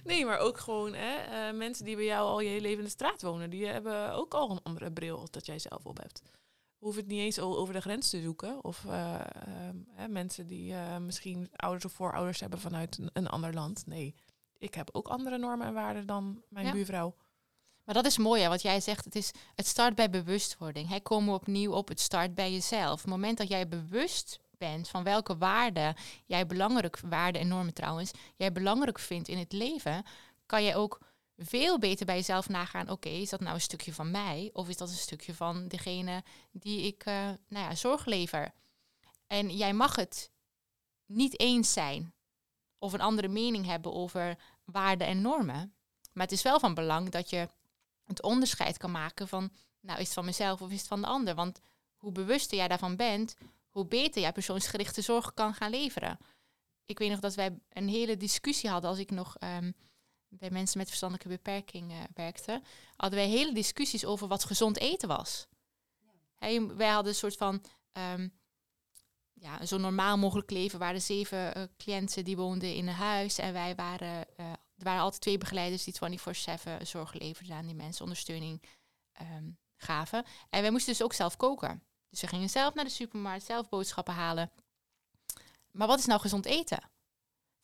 nee, 0.05 0.25
maar 0.25 0.39
ook 0.39 0.59
gewoon 0.59 0.95
hè, 0.95 1.15
eh, 1.17 1.55
mensen 1.57 1.85
die 1.85 1.97
bij 1.97 2.05
jou 2.05 2.29
al 2.29 2.41
je 2.41 2.49
hele 2.49 2.61
leven 2.61 2.79
in 2.79 2.85
de 2.85 2.91
straat 2.91 3.23
wonen, 3.23 3.51
die 3.51 3.67
hebben 3.67 4.13
ook 4.13 4.35
al 4.35 4.51
een 4.51 4.63
andere 4.63 4.93
bril 4.93 5.27
dat 5.31 5.47
jij 5.47 5.59
zelf 5.59 5.87
op 5.87 5.99
hebt. 5.99 6.23
Hoeven 6.83 7.01
het 7.03 7.11
niet 7.11 7.21
eens 7.21 7.39
over 7.39 7.75
de 7.75 7.81
grens 7.81 8.11
te 8.11 8.21
zoeken. 8.21 8.65
Of 8.65 8.85
eh, 8.85 9.21
ehm, 9.21 10.13
mensen 10.13 10.47
die 10.47 10.75
eh, 10.75 10.99
misschien 10.99 11.51
ouders 11.57 11.85
of 11.85 11.93
voorouders 11.93 12.41
hebben 12.41 12.61
vanuit 12.61 12.99
een, 12.99 13.11
een 13.13 13.29
ander 13.29 13.55
land. 13.55 13.87
Nee, 13.87 14.15
ik 14.59 14.75
heb 14.75 14.89
ook 14.93 15.09
andere 15.09 15.39
normen 15.39 15.67
en 15.67 15.75
waarden 15.75 16.07
dan 16.07 16.43
mijn 16.49 16.67
Ja. 16.67 16.73
buurvrouw. 16.73 17.15
Maar 17.85 17.95
dat 17.95 18.07
is 18.07 18.19
mooi, 18.19 18.43
hè, 18.43 18.49
wat 18.49 18.63
jij 18.63 18.81
zegt. 18.81 19.05
Het, 19.05 19.17
is, 19.17 19.31
het 19.55 19.67
start 19.67 19.95
bij 19.95 20.11
bewustwording. 20.11 20.89
Hè. 20.89 21.01
Komen 21.01 21.29
we 21.29 21.41
opnieuw 21.41 21.73
op 21.73 21.89
het 21.89 22.01
start 22.01 22.35
bij 22.35 22.53
jezelf. 22.53 22.93
Op 22.93 22.99
het 22.99 23.07
moment 23.07 23.39
dat 23.39 23.49
jij 23.49 23.69
bewust 23.69 24.41
bent 24.59 24.89
van 24.89 25.03
welke 25.03 25.37
waarden 25.37 25.95
jij 26.27 26.47
belangrijk, 26.47 27.01
waarden 27.01 27.41
en 27.41 27.49
normen 27.49 27.75
trouwens, 27.75 28.11
jij 28.37 28.53
belangrijk 28.53 28.99
vindt 28.99 29.29
in 29.29 29.39
het 29.39 29.53
leven, 29.53 30.05
kan 30.47 30.65
jij 30.65 30.77
ook 30.77 31.01
veel 31.47 31.79
beter 31.79 32.07
bij 32.07 32.17
jezelf 32.17 32.49
nagaan. 32.49 32.91
Oké, 32.91 33.09
is 33.09 33.31
dat 33.31 33.41
nou 33.41 33.55
een 33.55 33.61
stukje 33.61 33.93
van 33.93 34.11
mij? 34.11 34.51
Of 34.53 34.69
is 34.69 34.77
dat 34.77 34.89
een 34.89 34.95
stukje 34.95 35.35
van 35.35 35.69
degene 35.69 36.25
die 36.53 36.87
ik 36.87 37.05
eh, 37.05 37.15
nou 37.49 37.65
ja, 37.69 37.75
zorg 37.75 38.05
lever? 38.05 38.53
En 39.27 39.57
jij 39.57 39.73
mag 39.73 39.97
het 39.97 40.31
niet 41.07 41.41
eens 41.41 41.73
zijn 41.73 42.15
of 42.79 42.93
een 42.93 43.01
andere 43.01 43.29
mening 43.29 43.67
hebben 43.67 43.93
over 43.93 44.39
waarden 44.65 45.07
en 45.07 45.21
normen. 45.21 45.75
Maar 46.13 46.25
het 46.25 46.35
is 46.35 46.43
wel 46.43 46.61
van 46.61 46.75
belang 46.75 47.11
dat 47.11 47.31
je 47.31 47.49
het 48.05 48.23
onderscheid 48.23 48.77
kan 48.77 48.91
maken 48.91 49.29
van, 49.29 49.51
nou 49.81 49.99
is 49.99 50.05
het 50.05 50.15
van 50.15 50.25
mezelf 50.25 50.63
of 50.63 50.71
is 50.71 50.79
het 50.79 50.89
van 50.89 51.01
de 51.01 51.07
ander? 51.07 51.35
Want 51.35 51.61
hoe 51.97 52.13
bewuster 52.13 52.57
jij 52.57 52.69
daarvan 52.69 52.97
bent, 52.97 53.37
hoe 53.69 53.87
beter 53.87 54.21
jij 54.21 54.33
persoonsgerichte 54.33 55.03
zorg 55.03 55.35
kan 55.35 55.55
gaan 55.55 55.71
leveren. 55.71 56.19
Ik 56.85 56.99
weet 56.99 57.11
nog 57.11 57.21
dat 57.21 57.35
wij 57.35 57.59
een 57.69 57.89
hele 57.89 58.17
discussie 58.17 58.71
hadden 58.71 58.91
als 58.91 58.99
ik 58.99 59.11
nog 59.11 59.37
ehm, 59.39 59.73
bij 60.39 60.51
mensen 60.51 60.79
met 60.79 60.89
verstandelijke 60.89 61.29
beperking 61.29 61.91
eh, 61.91 61.99
werkte. 62.15 62.63
Hadden 62.97 63.19
wij 63.19 63.29
hele 63.29 63.55
discussies 63.55 64.05
over 64.05 64.29
wat 64.29 64.45
gezond 64.45 64.79
eten 64.79 65.09
was. 65.09 65.47
Wij 66.77 66.89
hadden 66.89 67.13
een 67.13 67.19
soort 67.19 67.37
van 67.37 67.63
ehm, 67.93 68.29
ja, 69.33 69.67
zo 69.67 69.79
normaal 69.79 70.19
mogelijk 70.19 70.51
leven. 70.51 70.79
waren 70.79 71.03
zeven 71.03 71.55
eh, 71.55 71.63
cliënten 71.77 72.25
die 72.25 72.37
woonden 72.37 72.75
in 72.75 72.89
een 72.89 72.95
huis. 72.95 73.39
En 73.39 73.53
wij 73.53 73.75
waren, 73.75 74.37
eh, 74.37 74.51
er 74.51 74.85
waren 74.85 75.03
altijd 75.03 75.23
twee 75.23 75.39
begeleiders 75.39 75.85
die 75.85 75.95
24-7 75.95 76.87
zorg 76.87 77.13
leverden 77.13 77.57
aan 77.57 77.67
die 77.67 77.75
mensen, 77.75 78.03
ondersteuning 78.03 78.63
ehm, 79.13 79.51
gaven. 79.77 80.25
En 80.51 80.63
wij 80.63 80.71
moesten 80.71 80.93
dus 80.93 81.03
ook 81.03 81.13
zelf 81.13 81.37
koken. 81.37 81.83
Dus 82.09 82.21
we 82.21 82.27
gingen 82.27 82.51
zelf 82.51 82.75
naar 82.75 82.85
de 82.85 82.91
supermarkt, 82.91 83.45
zelf 83.45 83.69
boodschappen 83.69 84.15
halen. 84.15 84.51
Maar 85.71 85.87
wat 85.87 85.99
is 85.99 86.07
nou 86.07 86.21
gezond 86.21 86.47
eten? 86.47 86.91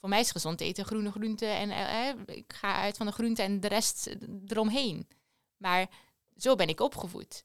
Voor 0.00 0.08
mij 0.08 0.20
is 0.20 0.30
gezond 0.30 0.60
eten 0.60 0.84
groene 0.84 1.10
groenten 1.10 1.48
en 1.48 1.70
eh, 1.70 2.08
eh, 2.08 2.16
ik 2.26 2.52
ga 2.52 2.74
uit 2.74 2.96
van 2.96 3.06
de 3.06 3.12
groenten 3.12 3.44
en 3.44 3.60
de 3.60 3.68
rest 3.68 4.16
eromheen. 4.46 5.08
Maar 5.56 5.90
zo 6.36 6.54
ben 6.54 6.68
ik 6.68 6.80
opgevoed. 6.80 7.44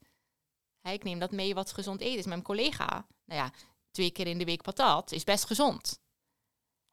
Hè, 0.80 0.92
ik 0.92 1.04
neem 1.04 1.18
dat 1.18 1.30
mee 1.30 1.54
wat 1.54 1.72
gezond 1.72 2.00
eten 2.00 2.18
is. 2.18 2.26
Mijn 2.26 2.42
collega, 2.42 3.06
nou 3.24 3.40
ja, 3.40 3.52
twee 3.90 4.10
keer 4.10 4.26
in 4.26 4.38
de 4.38 4.44
week 4.44 4.62
patat 4.62 5.12
is 5.12 5.24
best 5.24 5.46
gezond. 5.46 6.00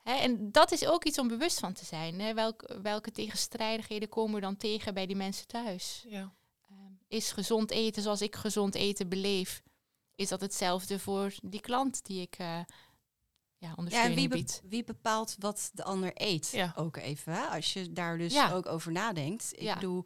Hè, 0.03 0.13
en 0.13 0.51
dat 0.51 0.72
is 0.72 0.86
ook 0.86 1.03
iets 1.03 1.20
om 1.20 1.27
bewust 1.27 1.60
van 1.60 1.74
te 1.74 1.86
zijn. 1.86 2.34
Welk, 2.34 2.75
welke 2.82 3.12
tegenstrijdigheden 3.12 4.10
komen 4.10 4.36
we 4.36 4.41
dan 4.41 4.58
tegen 4.58 4.94
bij 4.94 5.06
die 5.06 5.15
mensen 5.15 5.48
thuis? 5.48 6.06
Ja. 6.08 6.34
Ehm, 6.70 6.91
is 7.08 7.32
gezond 7.32 7.72
eten 7.72 8.01
zoals 8.01 8.22
ik 8.22 8.36
gezond 8.36 8.75
eten 8.75 9.10
beleef, 9.10 9.62
is 10.15 10.30
dat 10.30 10.41
hetzelfde 10.41 11.00
voor 11.00 11.34
die 11.44 11.62
klant 11.62 12.06
die 12.06 12.22
ik 12.22 12.36
eh 12.36 12.60
ja, 13.62 13.68
Ja, 13.68 13.74
en 13.74 13.77
ondersteuning 13.77 14.15
wie, 14.34 14.44
be- 14.46 14.60
wie 14.70 14.84
bepaalt 14.84 15.36
wat 15.39 15.70
de 15.74 15.84
ander 15.84 16.12
eet? 16.13 16.50
Ja. 16.51 16.74
Ook 16.75 16.98
even, 16.98 17.34
hè? 17.34 17.41
als 17.46 17.74
je 17.74 17.91
daar 17.94 18.18
dus 18.18 18.34
Ja. 18.34 18.51
ook 18.51 18.65
over 18.65 18.91
nadenkt. 18.91 19.53
Ik 19.56 19.74
bedoel, 19.74 20.06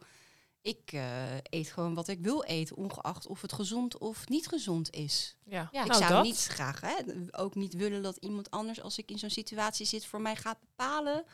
ik 0.60 0.92
eh, 0.92 1.34
eet 1.42 1.68
gewoon 1.68 1.94
wat 1.94 2.08
ik 2.08 2.20
wil 2.20 2.42
eten, 2.44 2.76
ongeacht 2.76 3.26
of 3.26 3.42
het 3.42 3.52
gezond 3.52 3.98
of 3.98 4.28
niet 4.28 4.48
gezond 4.48 4.90
is. 4.90 5.36
Ja, 5.44 5.68
Ja, 5.72 5.80
ik 5.82 5.86
nou 5.88 6.00
zou 6.00 6.12
dat. 6.12 6.22
niet 6.24 6.44
graag, 6.46 6.80
hè, 6.80 6.94
ook 7.30 7.54
niet 7.54 7.74
willen 7.74 8.02
dat 8.02 8.16
iemand 8.16 8.50
anders, 8.50 8.80
als 8.82 8.98
ik 8.98 9.10
in 9.10 9.18
zo'n 9.18 9.30
situatie 9.30 9.86
zit, 9.86 10.06
voor 10.06 10.20
mij 10.20 10.36
gaat 10.36 10.60
bepalen 10.60 11.24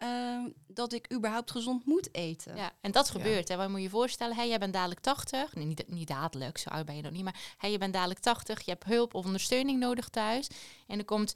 ehm, 0.00 0.48
dat 0.66 0.92
ik 0.92 1.12
überhaupt 1.12 1.50
gezond 1.50 1.86
moet 1.86 2.14
eten. 2.14 2.56
Ja, 2.56 2.72
en 2.80 2.90
dat 2.92 3.10
gebeurt. 3.10 3.48
Hè. 3.48 3.56
Wat 3.56 3.68
moet 3.68 3.76
je 3.76 3.82
je 3.82 3.90
voorstellen? 3.90 4.36
Hey, 4.36 4.48
jij 4.48 4.58
bent 4.58 4.72
dadelijk 4.72 5.00
80. 5.00 5.54
Nee, 5.54 5.64
niet, 5.64 5.84
niet 5.88 6.08
dadelijk, 6.08 6.58
zo 6.58 6.68
oud 6.68 6.86
ben 6.86 6.96
je 6.96 7.02
nog 7.02 7.12
niet. 7.12 7.24
Maar 7.24 7.54
hey, 7.56 7.70
je 7.70 7.78
bent 7.78 7.92
dadelijk 7.92 8.20
80. 8.20 8.64
Je 8.64 8.70
hebt 8.70 8.84
hulp 8.84 9.14
of 9.14 9.24
ondersteuning 9.24 9.78
nodig 9.78 10.08
thuis. 10.08 10.48
En 10.86 10.98
er 10.98 11.04
komt 11.04 11.32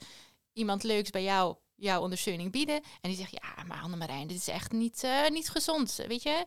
iemand 0.53 0.83
leuks 0.83 1.09
bij 1.09 1.23
jou 1.23 1.55
jouw 1.75 2.01
ondersteuning 2.01 2.51
bieden. 2.51 2.75
En 2.75 3.09
die 3.09 3.15
zegt, 3.15 3.31
ja, 3.31 3.63
maar 3.63 3.81
Annemarijn, 3.81 4.27
dit 4.27 4.37
is 4.37 4.47
echt 4.47 4.71
niet, 4.71 5.03
eh, 5.03 5.29
niet 5.29 5.49
gezond. 5.49 5.95
Weet 6.07 6.23
je, 6.23 6.45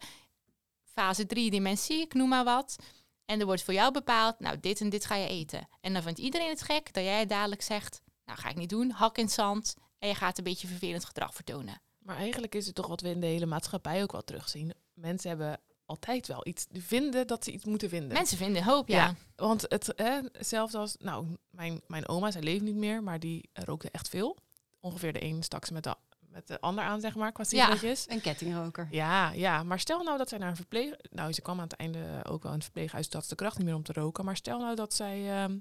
fase 0.83 1.27
3 1.27 1.51
dimensie, 1.51 2.01
ik 2.01 2.15
noem 2.15 2.29
maar 2.29 2.45
wat. 2.45 2.77
En 3.25 3.41
er 3.41 3.47
wordt 3.47 3.63
voor 3.63 3.75
jou 3.75 3.93
bepaald, 3.93 4.39
nou, 4.39 4.61
dit 4.61 4.81
en 4.81 4.89
dit 4.89 5.05
ga 5.05 5.15
je 5.15 5.29
eten. 5.29 5.69
En 5.81 5.93
dan 5.93 6.03
vindt 6.03 6.19
iedereen 6.19 6.49
het 6.49 6.63
gek 6.63 6.93
dat 6.93 7.05
jij 7.05 7.27
dadelijk 7.27 7.63
zegt, 7.63 8.01
nou, 8.25 8.39
ga 8.39 8.49
ik 8.49 8.57
niet 8.57 8.69
doen, 8.69 8.91
hak 8.91 9.19
in 9.19 9.29
zand. 9.29 9.75
En 9.99 10.09
je 10.09 10.15
gaat 10.15 10.39
een 10.39 10.45
beetje 10.45 10.69
vervelend 10.69 11.05
gedrag 11.05 11.35
vertonen. 11.35 11.81
Maar 12.09 12.17
eigenlijk 12.17 12.55
is 12.55 12.67
het 12.67 12.75
toch 12.75 12.87
wat 12.87 13.01
we 13.01 13.09
in 13.09 13.21
de 13.21 13.27
hele 13.27 13.47
maatschappij 13.47 14.03
ook 14.03 14.13
wel 14.13 14.25
terugzien. 14.25 14.73
Mensen 14.95 15.29
hebben 15.29 15.61
altijd 15.87 16.27
wel 16.27 16.47
iets. 16.47 16.67
Die 16.67 16.83
vinden 16.83 17.27
dat 17.27 17.45
ze 17.45 17.51
iets 17.53 17.65
moeten 17.65 17.89
vinden. 17.89 18.13
Mensen 18.13 18.37
vinden 18.37 18.65
hoop, 18.65 18.89
ja. 18.89 18.97
Ja. 18.97 19.15
Want 19.37 19.65
het, 19.69 19.93
hè, 19.97 20.21
hetzelfde 20.33 20.79
als, 20.79 20.97
nou, 20.99 21.37
mijn, 21.51 21.81
mijn 21.87 22.09
oma, 22.09 22.31
zij 22.31 22.43
leeft 22.43 22.63
niet 22.63 22.75
meer, 22.77 23.03
maar 23.03 23.21
die 23.21 23.49
rookte 23.53 23.91
echt 23.91 24.09
veel. 24.09 24.37
Ongeveer 24.81 25.13
de 25.13 25.23
een 25.23 25.43
stak 25.43 25.65
ze 25.65 25.73
met 25.73 25.85
de, 25.85 25.95
met 26.21 26.47
de 26.47 26.61
ander 26.61 26.85
aan, 26.85 27.01
zeg 27.01 27.15
maar, 27.15 27.33
qua 27.33 27.45
Ja. 27.49 27.65
sigaretjes. 27.65 28.05
Een 28.09 28.21
kettingroker. 28.21 28.89
Ja, 28.91 29.31
ja, 29.31 29.63
maar 29.63 29.81
stel 29.81 30.03
nou 30.03 30.19
dat 30.19 30.29
zij 30.29 30.39
naar 30.39 30.51
een 30.51 30.57
verpleeg... 30.57 30.95
Nou, 31.11 31.33
ze 31.33 31.43
kwam 31.43 31.57
aan 31.57 31.69
het 31.69 31.77
einde 31.77 32.21
ook 32.29 32.43
wel 32.43 32.53
in 32.53 32.57
het 32.59 32.65
verpleeghuis, 32.65 33.09
dat 33.09 33.23
ze 33.23 33.29
de 33.29 33.35
kracht 33.35 33.57
niet 33.57 33.67
meer 33.67 33.77
om 33.77 33.83
te 33.83 33.93
roken. 33.93 34.25
Maar 34.25 34.37
stel 34.37 34.59
nou 34.59 34.75
dat 34.75 34.95
zij 34.95 35.43
ehm, 35.43 35.59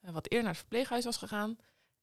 wat 0.00 0.24
eerder 0.24 0.42
naar 0.42 0.50
het 0.52 0.60
verpleeghuis 0.60 1.04
was 1.04 1.16
gegaan. 1.16 1.56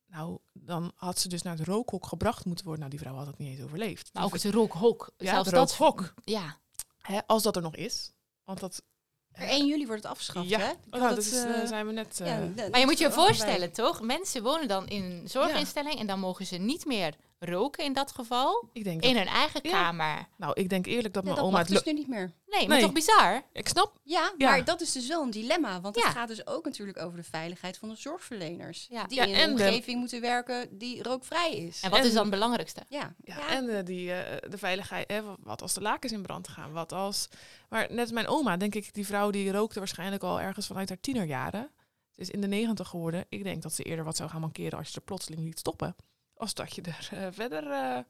Nou, 0.08 0.38
dan 0.54 0.92
had 0.96 1.20
ze 1.20 1.28
dus 1.28 1.42
naar 1.42 1.58
het 1.58 1.68
rookhok 1.68 2.06
gebracht 2.06 2.46
moeten 2.46 2.66
worden. 2.66 2.86
Nou, 2.86 2.98
die 2.98 3.08
vrouw 3.08 3.18
had 3.18 3.28
het 3.28 3.38
niet 3.38 3.50
eens 3.50 3.62
overleefd. 3.62 4.10
Maar 4.14 4.24
ook 4.24 4.34
het 4.34 4.44
rookhok. 4.44 5.12
Ja, 5.18 5.32
Zelfs 5.32 5.46
het 5.46 5.56
dat. 5.56 5.76
rookhok. 5.76 6.14
Ja, 6.24 6.62
Hè, 7.04 7.28
als 7.28 7.44
dat 7.44 7.56
er 7.56 7.62
nog 7.62 7.76
is. 7.76 8.12
Want 8.44 8.60
dat... 8.60 8.84
Per 9.32 9.48
1 9.48 9.68
juli 9.68 9.86
wordt 9.86 10.04
het 10.04 10.12
afgeschaft, 10.12 10.50
ja, 10.50 10.60
hè? 10.60 10.70
oh, 10.70 11.02
nou, 11.02 11.16
dat 11.16 11.18
is, 11.18 11.32
eh, 11.32 11.62
eh, 11.62 11.68
zijn 11.68 11.86
we 11.86 11.92
net... 11.92 12.18
ja, 12.18 12.42
eh, 12.56 12.70
Maar 12.70 12.80
je 12.80 12.86
moet 12.86 12.98
je 12.98 13.04
dat 13.04 13.14
voorstellen, 13.14 13.72
toch? 13.72 14.02
Mensen 14.02 14.44
wonen 14.44 14.68
dan 14.68 14.88
in 14.88 15.04
een 15.04 15.30
zorginstelling 15.30 16.00
en 16.00 16.08
dan 16.08 16.20
mogen 16.20 16.46
ze 16.46 16.58
niet 16.58 16.86
meer 16.86 17.16
roken 17.46 17.84
in 17.84 17.94
dat 17.94 18.12
geval. 18.12 18.70
ik 18.74 18.84
denk 18.84 19.04
In 19.04 19.14
dat, 19.14 19.24
hun 19.24 19.34
eigen 19.34 19.60
Ja. 19.64 19.72
kamer. 19.72 20.28
nou, 20.38 20.54
ik 20.54 20.70
denk 20.70 20.86
eerlijk 20.86 21.14
dat 21.14 21.24
Ja, 21.24 21.30
mijn 21.30 21.36
dat 21.36 21.46
oma 21.46 21.58
mag 21.58 21.68
het... 21.68 21.76
dus 21.78 21.94
nu 21.94 22.00
niet 22.00 22.08
meer. 22.08 22.32
Nee, 22.46 22.68
maar 22.68 22.78
Nee. 22.78 22.86
toch 22.86 22.94
bizar? 22.94 23.42
Ik 23.54 23.68
snap. 23.68 24.00
Ja, 24.04 24.34
Ja. 24.38 24.50
maar 24.50 24.66
dat 24.66 24.82
is 24.82 24.92
dus 24.92 25.08
wel 25.08 25.22
een 25.24 25.32
dilemma. 25.32 25.82
Want 25.82 25.96
Ja. 25.96 26.04
het 26.04 26.12
gaat 26.12 26.28
dus 26.28 26.48
ook 26.48 26.66
natuurlijk 26.66 27.00
over 27.02 27.18
de 27.18 27.24
veiligheid 27.24 27.78
van 27.78 27.90
de 27.90 27.96
zorgverleners. 27.96 28.88
Ja. 28.90 29.04
Die 29.04 29.18
Ja, 29.18 29.24
in 29.26 29.34
en 29.34 29.50
een 29.50 29.56
de- 29.56 29.64
omgeving 29.64 30.00
moeten 30.00 30.22
werken 30.22 30.78
die 30.78 31.04
rookvrij 31.04 31.52
is. 31.56 31.82
En 31.82 31.90
wat 31.90 32.00
En- 32.00 32.06
is 32.06 32.14
dan 32.14 32.22
het 32.22 32.32
belangrijkste? 32.32 32.82
Ja, 32.90 33.16
Ja, 33.24 33.38
ja. 33.38 33.48
en 33.50 33.70
eh, 33.78 33.86
die, 33.86 34.14
eh, 34.14 34.50
de 34.52 34.58
veiligheid. 34.58 35.12
Hè, 35.12 35.22
wat 35.40 35.62
als 35.62 35.74
de 35.74 35.82
lakens 35.82 36.12
in 36.12 36.22
brand 36.22 36.48
gaan? 36.48 36.72
Wat 36.72 36.92
als... 36.92 37.28
Maar 37.70 37.88
net 37.90 38.00
als 38.00 38.12
mijn 38.12 38.28
oma, 38.28 38.58
denk 38.58 38.76
ik, 38.76 38.94
die 38.94 39.06
vrouw 39.06 39.30
die 39.30 39.52
rookte 39.52 39.80
waarschijnlijk 39.80 40.24
al 40.24 40.42
ergens 40.42 40.68
vanuit 40.68 40.90
haar 40.90 41.00
tienerjaren. 41.00 41.70
Ze 42.12 42.22
is 42.22 42.30
in 42.30 42.42
de 42.42 42.48
negentig 42.48 42.88
geworden. 42.88 43.26
Ik 43.30 43.44
denk 43.44 43.62
dat 43.62 43.74
ze 43.74 43.84
eerder 43.84 44.06
wat 44.06 44.16
zou 44.18 44.30
gaan 44.30 44.42
mankeren 44.42 44.78
als 44.80 44.90
je 44.90 44.96
er 44.96 45.02
plotseling 45.02 45.44
liet 45.44 45.60
stoppen. 45.60 45.96
Als 46.44 46.54
dat 46.54 46.76
je 46.76 46.82
er 46.82 47.10
eh, 47.12 47.28
verder 47.32 47.72
eh, 47.72 48.04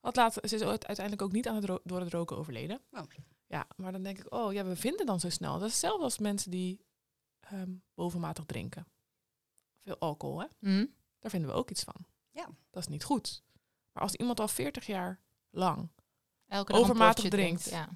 had 0.00 0.16
laten... 0.16 0.48
Ze 0.48 0.54
is 0.54 0.62
uiteindelijk 0.62 1.22
ook 1.22 1.32
niet 1.32 1.48
aan 1.48 1.54
het 1.54 1.80
door 1.84 2.00
het 2.00 2.12
roken 2.12 2.36
overleden. 2.36 2.80
Oh. 2.90 3.02
Ja, 3.46 3.66
maar 3.76 3.92
dan 3.92 4.02
denk 4.02 4.18
ik, 4.18 4.34
oh 4.34 4.52
ja, 4.52 4.64
we 4.64 4.76
vinden 4.76 5.06
dan 5.06 5.20
zo 5.20 5.28
snel. 5.28 5.52
Dat 5.52 5.62
is 5.62 5.70
hetzelfde 5.70 6.04
als 6.04 6.18
mensen 6.18 6.50
die 6.50 6.80
ehm, 7.40 7.70
bovenmatig 7.94 8.44
drinken. 8.44 8.86
Veel 9.82 9.98
alcohol, 9.98 10.40
hè? 10.40 10.46
Hm? 10.58 10.86
Daar 11.18 11.30
vinden 11.30 11.50
we 11.50 11.56
ook 11.56 11.70
iets 11.70 11.82
van. 11.82 12.06
Ja. 12.30 12.48
Dat 12.70 12.82
is 12.82 12.88
niet 12.88 13.04
goed. 13.04 13.42
Maar 13.92 14.02
als 14.02 14.14
iemand 14.14 14.40
al 14.40 14.48
40 14.48 14.86
jaar 14.86 15.20
lang, 15.50 15.88
Elke 16.46 16.72
Overmatig 16.72 17.14
potje 17.14 17.30
drinkt. 17.30 17.70
Ja. 17.70 17.88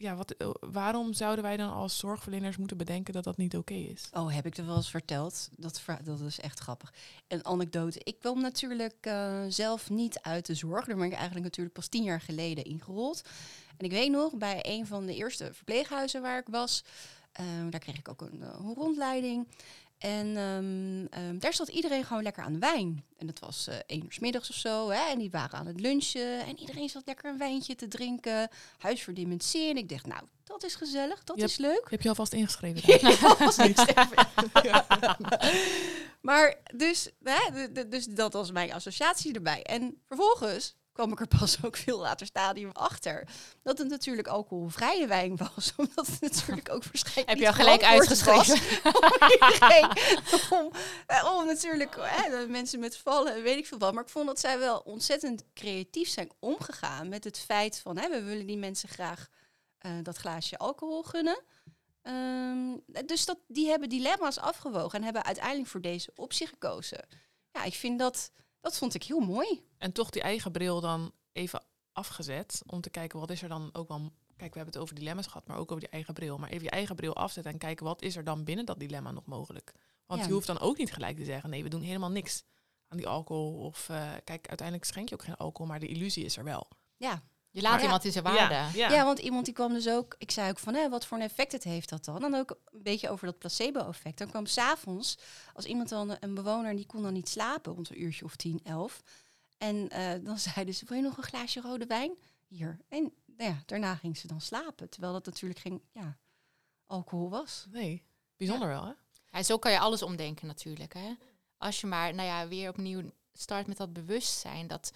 Ja, 0.00 0.16
wat, 0.16 0.30
eh, 0.30 0.50
waarom 0.60 1.12
zouden 1.12 1.44
wij 1.44 1.56
dan 1.56 1.72
als 1.72 1.98
zorgverleners 1.98 2.56
moeten 2.56 2.76
bedenken 2.76 3.12
dat 3.12 3.24
dat 3.24 3.36
niet 3.36 3.56
oké 3.56 3.74
is? 3.74 4.08
Oh, 4.12 4.34
heb 4.34 4.46
ik 4.46 4.56
er 4.56 4.66
wel 4.66 4.76
eens 4.76 4.90
verteld? 4.90 5.48
Dat, 5.56 5.82
dat 6.04 6.20
is 6.20 6.40
echt 6.40 6.58
grappig. 6.58 6.92
Een 7.28 7.44
anekdote. 7.44 8.00
Ik 8.02 8.18
kwam 8.18 8.40
natuurlijk 8.40 8.96
eh, 9.00 9.42
zelf 9.48 9.90
niet 9.90 10.18
uit 10.20 10.46
de 10.46 10.54
zorg. 10.54 10.86
Daar 10.86 10.96
ben 10.96 11.06
ik 11.06 11.12
eigenlijk 11.12 11.44
natuurlijk 11.44 11.74
pas 11.74 11.86
tien 11.86 12.02
jaar 12.02 12.20
geleden 12.20 12.64
ingerold. 12.64 13.22
En 13.76 13.84
ik 13.84 13.90
weet 13.90 14.10
nog, 14.10 14.34
bij 14.34 14.60
een 14.62 14.86
van 14.86 15.06
de 15.06 15.14
eerste 15.14 15.50
verpleeghuizen 15.52 16.22
waar 16.22 16.38
ik 16.38 16.48
was... 16.50 16.84
eh, 17.32 17.44
daar 17.70 17.80
kreeg 17.80 17.98
ik 17.98 18.08
ook 18.08 18.20
een 18.20 18.44
rondleiding. 18.74 19.46
En 20.00 20.36
ehm, 20.36 21.06
ehm, 21.22 21.38
daar 21.38 21.54
zat 21.54 21.68
iedereen 21.68 22.04
gewoon 22.04 22.22
lekker 22.22 22.42
aan 22.42 22.52
de 22.52 22.58
wijn. 22.58 23.04
En 23.18 23.26
dat 23.26 23.38
was 23.38 23.66
eh 23.66 23.76
één 23.86 24.04
uur 24.04 24.12
's 24.12 24.18
middags 24.18 24.50
of 24.50 24.56
zo. 24.56 24.88
Hè? 24.88 25.10
En 25.10 25.18
die 25.18 25.30
waren 25.30 25.58
aan 25.58 25.66
het 25.66 25.80
lunchen. 25.80 26.46
En 26.46 26.58
iedereen 26.58 26.88
zat 26.88 27.02
lekker 27.06 27.30
een 27.30 27.38
wijntje 27.38 27.74
te 27.74 27.88
drinken. 27.88 28.48
Huis 28.78 29.02
voor 29.04 29.14
dementie. 29.14 29.70
En 29.70 29.76
ik 29.76 29.88
dacht, 29.88 30.06
nou, 30.06 30.22
dat 30.44 30.64
is 30.64 30.74
gezellig. 30.74 31.24
Dat 31.24 31.36
Je 31.36 31.44
is 31.44 31.56
leuk. 31.56 31.86
Heb 31.90 32.02
je 32.02 32.08
alvast 32.08 32.32
ingeschreven? 32.32 32.82
daar? 34.62 34.86
Maar 36.20 36.58
dus, 36.74 37.10
hè, 37.22 37.72
dus 37.88 38.04
dat 38.04 38.32
was 38.32 38.50
mijn 38.50 38.72
associatie 38.72 39.34
erbij. 39.34 39.62
En 39.62 40.00
vervolgens 40.06 40.76
kwam 40.92 41.12
ik 41.12 41.20
er 41.20 41.38
pas 41.38 41.64
ook 41.64 41.76
veel 41.76 41.98
later 41.98 42.26
stadium 42.26 42.70
achter 42.72 43.28
dat 43.62 43.78
het 43.78 43.88
natuurlijk 43.88 44.28
alcoholvrije 44.28 45.06
wijn 45.06 45.36
was. 45.36 45.72
Omdat 45.76 46.06
het 46.06 46.20
natuurlijk 46.20 46.70
ook 46.70 46.84
waarschijnlijk 46.84 47.28
Heb 47.28 47.38
je 47.38 47.46
al 47.46 47.52
gelijk 47.52 47.82
uitgeschreven? 47.82 48.54
om 49.30 49.50
iedereen- 49.52 49.90
om, 50.50 50.70
eh, 51.06 51.34
om 51.36 51.46
natuurlijk 51.46 51.96
hè, 52.00 52.46
mensen 52.46 52.80
met 52.80 52.96
vallen, 52.96 53.34
en 53.34 53.42
weet 53.42 53.58
ik 53.58 53.66
veel 53.66 53.78
wat. 53.78 53.94
Maar 53.94 54.02
ik 54.02 54.08
vond 54.08 54.26
dat 54.26 54.40
zij 54.40 54.58
wel 54.58 54.78
ontzettend 54.78 55.44
creatief 55.54 56.08
zijn 56.08 56.30
omgegaan 56.38 57.08
met 57.08 57.24
het 57.24 57.38
feit 57.38 57.78
van 57.78 57.98
hè, 57.98 58.08
we 58.08 58.22
willen 58.22 58.46
die 58.46 58.58
mensen 58.58 58.88
graag 58.88 59.28
eh, 59.78 59.92
dat 60.02 60.16
glaasje 60.16 60.58
alcohol 60.58 61.02
gunnen. 61.02 61.42
Ehm, 62.02 62.76
dus 63.06 63.24
dat, 63.24 63.38
die 63.46 63.68
hebben 63.68 63.88
dilemma's 63.88 64.38
afgewogen 64.38 64.98
en 64.98 65.04
hebben 65.04 65.24
uiteindelijk 65.24 65.68
voor 65.68 65.80
deze 65.80 66.12
optie 66.14 66.46
gekozen. 66.46 67.06
Ja, 67.52 67.64
ik 67.64 67.74
vind 67.74 67.98
dat, 67.98 68.30
dat 68.60 68.78
vond 68.78 68.94
ik 68.94 69.02
heel 69.02 69.20
mooi. 69.20 69.64
En 69.78 69.92
toch 69.92 70.10
die 70.10 70.22
eigen 70.22 70.52
bril 70.52 70.80
dan 70.80 71.12
even 71.32 71.64
afgezet. 71.92 72.62
Om 72.66 72.80
te 72.80 72.90
kijken 72.90 73.18
wat 73.20 73.30
is 73.30 73.42
er 73.42 73.48
dan 73.48 73.70
ook 73.72 73.88
wel. 73.88 74.12
Kijk, 74.36 74.52
we 74.52 74.58
hebben 74.58 74.74
het 74.74 74.82
over 74.82 74.94
dilemma's 74.94 75.26
gehad, 75.26 75.46
maar 75.46 75.56
ook 75.56 75.70
over 75.70 75.80
die 75.82 75.92
eigen 75.92 76.14
bril. 76.14 76.38
Maar 76.38 76.48
even 76.50 76.64
je 76.64 76.70
eigen 76.70 76.96
bril 76.96 77.16
afzetten 77.16 77.52
en 77.52 77.58
kijken 77.58 77.84
wat 77.86 78.02
is 78.02 78.16
er 78.16 78.24
dan 78.24 78.44
binnen 78.44 78.66
dat 78.66 78.78
dilemma 78.80 79.10
nog 79.10 79.24
mogelijk. 79.26 79.72
Want 80.06 80.20
Ja. 80.20 80.26
je 80.26 80.32
hoeft 80.32 80.46
dan 80.46 80.58
ook 80.58 80.76
niet 80.76 80.92
gelijk 80.92 81.16
te 81.16 81.24
zeggen: 81.24 81.50
nee, 81.50 81.62
we 81.62 81.68
doen 81.68 81.82
helemaal 81.82 82.10
niks 82.10 82.42
aan 82.88 82.96
die 82.96 83.08
alcohol. 83.08 83.64
Of 83.64 83.88
eh, 83.88 84.10
kijk, 84.24 84.48
uiteindelijk 84.48 84.86
schenk 84.88 85.08
je 85.08 85.14
ook 85.14 85.22
geen 85.24 85.36
alcohol, 85.36 85.66
maar 85.70 85.80
de 85.80 85.86
illusie 85.88 86.24
is 86.24 86.36
er 86.36 86.44
wel. 86.44 86.68
Ja, 86.96 87.22
Je 87.50 87.60
laat 87.62 87.82
iemand 87.82 88.04
in 88.04 88.12
zijn 88.12 88.24
waarde. 88.24 88.54
Ja, 88.54 88.70
ja. 88.74 88.90
Ja, 88.90 89.04
want 89.04 89.18
iemand 89.18 89.44
die 89.44 89.54
kwam 89.54 89.72
dus 89.72 89.88
ook, 89.88 90.14
ik 90.18 90.30
zei 90.30 90.50
ook 90.50 90.58
van, 90.58 90.74
hè, 90.74 90.88
wat 90.88 91.06
voor 91.06 91.16
een 91.16 91.22
effect 91.22 91.52
het 91.52 91.64
heeft 91.64 91.88
dat 91.88 92.04
dan? 92.04 92.24
En 92.24 92.34
ook 92.34 92.50
een 92.50 92.82
beetje 92.82 93.10
over 93.10 93.26
dat 93.26 93.38
placebo-effect. 93.38 94.18
Dan 94.18 94.28
kwam 94.28 94.46
s'avonds, 94.46 95.18
als 95.54 95.64
iemand 95.64 95.88
dan, 95.88 96.16
een 96.20 96.34
bewoner, 96.34 96.76
die 96.76 96.86
kon 96.86 97.02
dan 97.02 97.12
niet 97.12 97.28
slapen, 97.28 97.72
rond 97.72 97.90
een 97.90 98.02
uurtje 98.02 98.24
of 98.24 98.36
tien, 98.36 98.60
elf. 98.64 99.02
En 99.58 99.88
eh, 99.88 100.24
dan 100.24 100.38
zeiden 100.54 100.74
ze, 100.74 100.84
wil 100.88 100.96
je 100.96 101.02
nog 101.02 101.16
een 101.16 101.22
glaasje 101.22 101.60
rode 101.60 101.86
wijn? 101.86 102.12
Hier. 102.46 102.78
En 102.88 103.12
nou 103.26 103.50
ja, 103.50 103.62
daarna 103.66 103.94
ging 103.94 104.16
ze 104.16 104.26
dan 104.26 104.40
slapen, 104.40 104.88
terwijl 104.88 105.12
dat 105.12 105.26
natuurlijk 105.26 105.60
geen 105.60 105.82
ja, 105.92 106.18
alcohol 106.86 107.30
was. 107.30 107.66
Nee, 107.70 108.02
bijzonder 108.36 108.68
wel, 108.68 108.84
hè? 108.84 108.92
Ja, 109.30 109.42
zo 109.42 109.58
kan 109.58 109.72
je 109.72 109.78
alles 109.78 110.02
omdenken 110.02 110.46
natuurlijk. 110.46 110.94
Hè? 110.94 111.12
Als 111.58 111.80
je 111.80 111.86
maar, 111.86 112.14
nou 112.14 112.28
ja, 112.28 112.48
weer 112.48 112.68
opnieuw 112.68 113.10
start 113.32 113.66
met 113.66 113.76
dat 113.76 113.92
bewustzijn. 113.92 114.66
Dat 114.66 114.92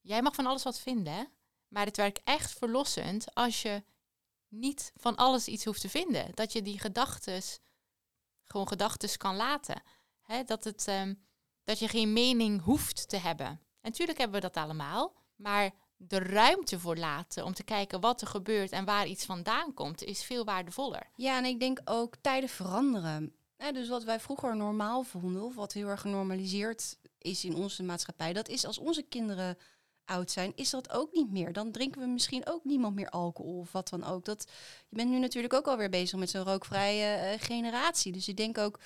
jij 0.00 0.22
mag 0.22 0.34
van 0.34 0.46
alles 0.46 0.62
wat 0.62 0.80
vinden, 0.80 1.12
hè? 1.12 1.24
Maar 1.70 1.86
het 1.86 1.96
werkt 1.96 2.20
echt 2.24 2.52
verlossend 2.52 3.34
als 3.34 3.62
je 3.62 3.82
niet 4.48 4.92
van 4.96 5.16
alles 5.16 5.48
iets 5.48 5.64
hoeft 5.64 5.80
te 5.80 5.88
vinden. 5.88 6.30
Dat 6.34 6.52
je 6.52 6.62
die 6.62 6.78
gedachtes 6.78 7.60
gewoon 8.44 8.68
gedachtes 8.68 9.16
kan 9.16 9.36
laten. 9.36 9.82
Hè? 10.20 10.44
Dat, 10.44 10.64
het, 10.64 10.88
ehm, 10.88 11.14
dat 11.64 11.78
je 11.78 11.88
geen 11.88 12.12
mening 12.12 12.62
hoeft 12.62 13.08
te 13.08 13.16
hebben. 13.16 13.46
En 13.46 13.58
natuurlijk 13.80 14.18
hebben 14.18 14.40
we 14.40 14.46
dat 14.46 14.62
allemaal, 14.64 15.16
maar 15.36 15.70
de 15.96 16.18
ruimte 16.18 16.78
voor 16.78 16.96
laten 16.96 17.44
om 17.44 17.54
te 17.54 17.62
kijken 17.62 18.00
wat 18.00 18.20
er 18.20 18.26
gebeurt 18.26 18.72
en 18.72 18.84
waar 18.84 19.06
iets 19.06 19.24
vandaan 19.24 19.74
komt, 19.74 20.02
is 20.02 20.22
veel 20.22 20.44
waardevoller. 20.44 21.10
Ja, 21.14 21.36
en 21.36 21.44
ik 21.44 21.60
denk 21.60 21.80
ook 21.84 22.16
tijden 22.20 22.48
veranderen. 22.48 23.34
Dus 23.72 23.88
wat 23.88 24.04
wij 24.04 24.20
vroeger 24.20 24.56
normaal 24.56 25.02
vonden, 25.02 25.42
of 25.42 25.54
wat 25.54 25.72
heel 25.72 25.88
erg 25.88 26.00
genormaliseerd 26.00 26.98
is 27.18 27.44
in 27.44 27.54
onze 27.54 27.82
maatschappij, 27.82 28.32
dat 28.32 28.48
is 28.48 28.64
als 28.64 28.78
onze 28.78 29.02
kinderen 29.02 29.58
oud 30.10 30.30
zijn, 30.30 30.52
is 30.54 30.70
dat 30.70 30.90
ook 30.90 31.12
niet 31.12 31.30
meer. 31.30 31.52
Dan 31.52 31.70
drinken 31.70 32.00
we 32.00 32.06
misschien 32.06 32.46
ook 32.46 32.64
niemand 32.64 32.94
meer 32.94 33.08
alcohol 33.08 33.58
of 33.58 33.72
wat 33.72 33.88
dan 33.88 34.04
ook. 34.04 34.24
Dat, 34.24 34.46
je 34.88 34.96
bent 34.96 35.10
nu 35.10 35.18
natuurlijk 35.18 35.54
ook 35.54 35.66
alweer 35.66 35.90
bezig 35.90 36.18
met 36.18 36.30
zo'n 36.30 36.44
rookvrije 36.44 37.04
eh, 37.04 37.40
generatie. 37.40 38.12
Dus 38.12 38.28
ik 38.28 38.36
denk 38.36 38.58
ook 38.58 38.78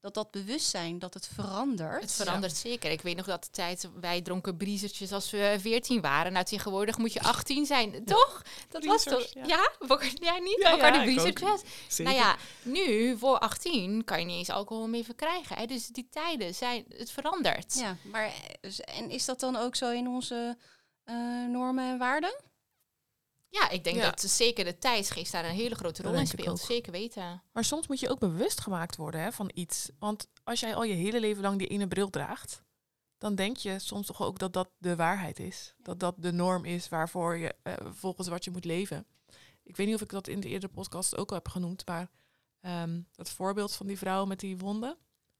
dat 0.00 0.14
dat 0.14 0.30
bewustzijn, 0.30 0.98
dat 0.98 1.14
het 1.14 1.30
verandert. 1.34 2.00
Het 2.00 2.12
verandert 2.12 2.56
zeker. 2.56 2.90
Ik 2.90 3.00
weet 3.00 3.16
nog 3.16 3.26
dat 3.26 3.44
de 3.44 3.50
tijd, 3.50 3.88
wij 4.00 4.20
dronken 4.20 4.56
briezertjes 4.56 5.12
als 5.12 5.30
we 5.30 5.56
14 5.60 6.00
waren. 6.00 6.32
Nou, 6.32 6.44
tegenwoordig 6.44 6.98
moet 6.98 7.12
je 7.12 7.22
18 7.22 7.66
zijn, 7.66 8.04
toch? 8.04 8.42
Dat 8.68 8.84
was 8.84 9.04
toch? 9.04 9.26
Ja, 9.32 9.46
ja. 9.46 10.00
jij 10.14 10.40
niet? 10.40 10.58
Ja, 10.60 10.70
aan 10.70 10.78
ja, 10.78 10.90
de 10.90 11.04
briezertjes? 11.04 11.62
Nou 11.98 12.16
ja, 12.16 12.36
nu 12.62 13.16
voor 13.18 13.38
18 13.38 14.04
kan 14.04 14.18
je 14.18 14.24
niet 14.24 14.36
eens 14.36 14.50
alcohol 14.50 14.88
meer 14.88 15.04
verkrijgen. 15.04 15.56
Hè? 15.56 15.66
Dus 15.66 15.86
die 15.86 16.08
tijden 16.10 16.54
zijn, 16.54 16.84
het 16.88 17.10
verandert. 17.10 17.74
Ja, 17.78 17.96
maar 18.02 18.24
eh, 18.24 18.32
dus- 18.60 18.80
en 18.80 19.10
is 19.10 19.24
dat 19.24 19.40
dan 19.40 19.56
ook 19.56 19.76
zo 19.76 19.90
in 19.90 20.08
onze 20.08 20.56
eh, 21.04 21.14
normen 21.48 21.90
en 21.90 21.98
waarden? 21.98 22.34
Ja, 23.52 23.68
ik 23.70 23.84
denk 23.84 23.96
Ja. 23.96 24.10
dat 24.10 24.20
zeker 24.20 24.64
de 24.64 24.78
tijdsgeest 24.78 25.32
daar 25.32 25.44
een 25.44 25.54
hele 25.54 25.74
grote 25.74 26.02
rol 26.02 26.14
in 26.14 26.26
speelt. 26.26 26.60
Zeker 26.60 26.92
weten. 26.92 27.42
Maar 27.52 27.64
soms 27.64 27.86
moet 27.88 28.00
je 28.00 28.08
ook 28.10 28.18
bewust 28.18 28.60
gemaakt 28.60 28.96
worden 28.96 29.20
hè, 29.20 29.32
van 29.32 29.50
iets. 29.54 29.90
Want 29.98 30.28
als 30.44 30.60
jij 30.60 30.74
al 30.74 30.84
je 30.84 30.94
hele 30.94 31.20
leven 31.20 31.42
lang 31.42 31.58
die 31.58 31.66
ene 31.68 31.86
bril 31.88 32.10
draagt, 32.10 32.62
dan 33.18 33.34
denk 33.34 33.56
je 33.56 33.78
soms 33.78 34.06
toch 34.06 34.22
ook 34.22 34.38
dat 34.38 34.52
dat 34.52 34.70
de 34.78 34.96
waarheid 34.96 35.38
is. 35.38 35.74
Dat 35.78 36.00
dat 36.00 36.14
de 36.18 36.32
norm 36.32 36.64
is 36.64 36.88
waarvoor 36.88 37.36
je, 37.36 37.54
eh, 37.62 37.74
volgens 37.92 38.28
wat 38.28 38.44
je 38.44 38.50
moet 38.50 38.64
leven. 38.64 39.06
Ik 39.62 39.76
weet 39.76 39.86
niet 39.86 39.94
of 39.96 40.02
ik 40.02 40.10
dat 40.10 40.28
in 40.28 40.40
de 40.40 40.48
eerdere 40.48 40.72
podcast 40.72 41.16
ook 41.16 41.28
al 41.30 41.36
heb 41.36 41.48
genoemd, 41.48 41.86
maar 41.86 42.10
ehm, 42.60 43.00
dat 43.12 43.30
voorbeeld 43.30 43.72
van 43.74 43.86
die 43.86 43.98
vrouw 43.98 44.24
met 44.24 44.40
die 44.40 44.58
wonden 44.58 44.96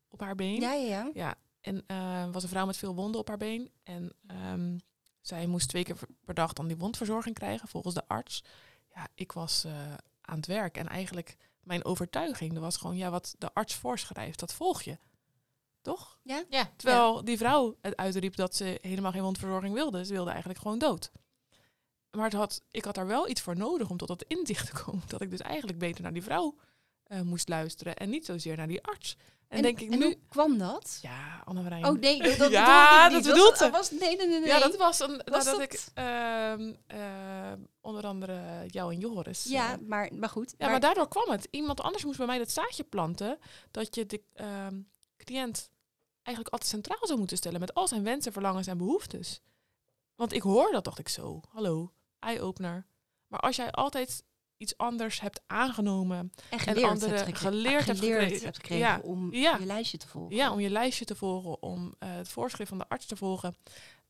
op 0.09 0.21
haar 0.21 0.35
been. 0.35 0.61
Ja, 0.61 0.73
ja, 0.73 0.87
ja. 0.89 1.11
Ja, 1.15 1.35
en 1.61 1.85
eh, 1.87 2.33
was 2.33 2.43
een 2.43 2.49
vrouw 2.49 2.67
met 2.67 2.77
veel 2.77 2.95
wonden 2.95 3.21
op 3.21 3.29
haar 3.29 3.37
been. 3.37 3.71
En 3.83 4.13
ehm, 4.27 4.79
zij 5.31 5.47
moest 5.47 5.69
twee 5.69 5.85
keer 5.85 5.97
per 6.25 6.35
dag 6.35 6.53
dan 6.53 6.67
die 6.67 6.77
wondverzorging 6.77 7.35
krijgen, 7.35 7.69
volgens 7.69 7.95
de 7.95 8.09
arts. 8.09 8.45
Ja, 8.95 9.09
ik 9.15 9.33
was 9.33 9.65
eh, 9.65 9.73
aan 10.21 10.37
het 10.37 10.47
werk. 10.47 10.77
En 10.77 10.89
eigenlijk 10.89 11.37
mijn 11.63 11.85
overtuiging 11.85 12.53
dat 12.53 12.63
was 12.63 12.77
gewoon, 12.77 12.97
ja, 12.97 13.11
wat 13.11 13.35
de 13.39 13.53
arts 13.53 13.75
voorschrijft, 13.75 14.39
dat 14.39 14.53
volg 14.53 14.83
je. 14.83 14.99
Toch? 15.81 16.19
Ja? 16.23 16.45
Ja, 16.49 16.71
Terwijl 16.77 17.25
die 17.25 17.37
vrouw 17.37 17.77
het 17.81 17.97
uitriep 17.97 18.37
dat 18.37 18.55
ze 18.55 18.79
helemaal 18.83 19.13
geen 19.13 19.23
wondverzorging 19.23 19.75
wilde. 19.75 20.05
Ze 20.05 20.13
wilde 20.13 20.31
eigenlijk 20.31 20.61
gewoon 20.61 20.79
dood. 20.79 21.11
Maar 22.11 22.25
het 22.25 22.33
had, 22.33 22.63
ik 22.71 22.85
had 22.85 22.95
daar 22.95 23.07
wel 23.07 23.29
iets 23.29 23.41
voor 23.41 23.57
nodig 23.57 23.91
om 23.91 23.97
tot 23.97 24.09
dat 24.09 24.25
inzicht 24.29 24.67
te 24.67 24.83
komen. 24.83 25.03
Dat 25.09 25.21
ik 25.21 25.31
dus 25.31 25.41
eigenlijk 25.41 25.79
beter 25.79 26.03
naar 26.03 26.13
die 26.13 26.23
vrouw 26.23 26.57
eh, 27.03 27.21
moest 27.21 27.49
luisteren. 27.49 27.97
En 27.97 28.11
niet 28.11 28.25
zozeer 28.25 28.57
naar 28.57 28.69
die 28.69 28.83
arts. 28.83 29.17
En, 29.51 29.63
denk 29.63 29.81
ik 29.81 29.91
en 29.91 29.99
nu... 29.99 30.19
kwam 30.29 30.59
dat? 30.59 30.99
Ja, 31.03 31.43
Anne 31.45 31.63
Marijn. 31.63 31.85
Oh 31.87 31.99
nee, 31.99 32.23
dat, 32.23 32.37
dat 32.37 32.51
Ja, 32.61 33.09
bedoelde 33.11 33.35
dat 33.35 33.61
niet. 33.61 33.71
Was 33.71 33.91
nee, 33.91 34.17
nee, 34.17 34.27
nee, 34.27 34.39
nee. 34.39 34.49
Ja, 34.49 34.59
dat 34.59 34.77
was 34.77 35.01
een, 35.01 35.23
Was 35.25 35.45
nadat 35.45 35.61
dat- 35.61 35.61
ik 35.63 35.85
ehm, 35.95 36.75
ehm, 36.87 37.59
onder 37.81 38.05
andere 38.07 38.65
jou 38.67 38.93
en 38.93 38.99
Joris. 38.99 39.45
Ja, 39.45 39.73
eh, 39.73 39.79
maar, 39.87 40.11
maar 40.15 40.29
goed. 40.29 40.55
ja, 40.59 40.69
maar 40.69 40.81
daardoor 40.81 41.09
kwam 41.09 41.31
het. 41.31 41.49
Iemand 41.51 41.81
anders 41.81 42.05
moest 42.05 42.19
bij 42.19 42.27
mij 42.27 42.39
dat 42.39 42.51
zaadje 42.51 42.85
planten. 42.85 43.39
Dat 43.71 43.95
je 43.95 44.07
de 44.07 44.23
ehm, 44.33 44.81
cliënt 45.17 45.71
eigenlijk 46.23 46.49
altijd 46.55 46.71
centraal 46.71 47.07
zou 47.07 47.19
moeten 47.19 47.37
stellen. 47.37 47.61
Met 47.61 47.75
al 47.75 47.89
zijn 47.89 48.03
wensen, 48.03 48.33
verlangens 48.33 48.67
en 48.67 48.79
behoeftes. 48.79 49.41
Want 50.15 50.33
ik 50.33 50.43
hoor 50.43 50.73
dat, 50.73 50.85
dacht 50.85 50.99
ik 50.99 51.09
zo. 51.09 51.41
Hallo, 51.49 51.93
eye-opener. 52.19 52.87
Maar 53.27 53.41
als 53.41 53.57
jij 53.57 53.71
altijd 53.71 54.25
iets 54.61 54.77
anders 54.77 55.21
hebt 55.21 55.41
aangenomen. 55.47 56.19
en 56.19 56.33
en 56.51 56.59
geleerd, 56.59 56.87
andere 56.89 57.11
hebt, 57.15 57.25
gekre- 57.25 57.39
geleerd 57.49 57.85
hebt 57.85 57.99
gekregen. 57.99 58.45
hebt 58.45 58.57
gekregen 58.57 58.87
Ja, 58.87 59.01
om 59.03 59.33
ja. 59.35 59.57
je 59.57 59.67
lijstje 59.67 59.99
te 59.99 60.09
volgen. 60.09 60.37
Ja, 60.37 60.53
om 60.53 60.61
je 60.61 60.71
lijstje 60.71 61.05
te 61.05 61.15
volgen, 61.17 61.63
om 61.63 61.95
eh, 61.99 62.15
het 62.15 62.29
voorschrift 62.29 62.69
van 62.69 62.79
de 62.79 62.89
arts 62.89 63.07
te 63.07 63.17
volgen. 63.17 63.57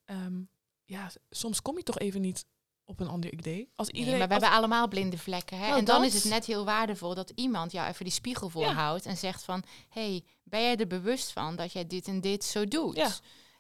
Ehm, 0.04 0.40
ja, 0.84 1.10
soms 1.30 1.62
kom 1.62 1.76
je 1.76 1.82
toch 1.82 1.98
even 1.98 2.20
niet 2.20 2.44
op 2.84 3.00
een 3.00 3.08
ander 3.08 3.32
idee. 3.32 3.70
Als 3.76 3.88
Nee, 3.88 3.96
iedereen, 4.00 4.18
maar 4.18 4.28
we 4.28 4.34
als- 4.34 4.42
hebben 4.42 4.58
allemaal 4.60 4.88
blinde 4.88 5.18
vlekken. 5.18 5.58
Hè? 5.58 5.66
Nou, 5.66 5.78
en 5.78 5.84
dan 5.84 6.02
dat- 6.02 6.06
is 6.12 6.14
het 6.22 6.32
net 6.32 6.44
heel 6.44 6.64
waardevol 6.64 7.14
dat 7.14 7.32
iemand 7.34 7.72
jou 7.72 7.88
even 7.88 8.04
die 8.04 8.12
spiegel 8.14 8.48
voorhoudt 8.48 9.06
en 9.06 9.16
zegt 9.16 9.42
van, 9.44 9.62
hey, 9.88 10.24
ben 10.42 10.62
jij 10.62 10.76
er 10.76 10.86
bewust 10.86 11.30
van 11.32 11.56
dat 11.56 11.72
jij 11.72 11.86
dit 11.86 12.06
en 12.06 12.20
dit 12.20 12.44
zo 12.44 12.64
doet? 12.64 12.96
Ja. 12.96 13.10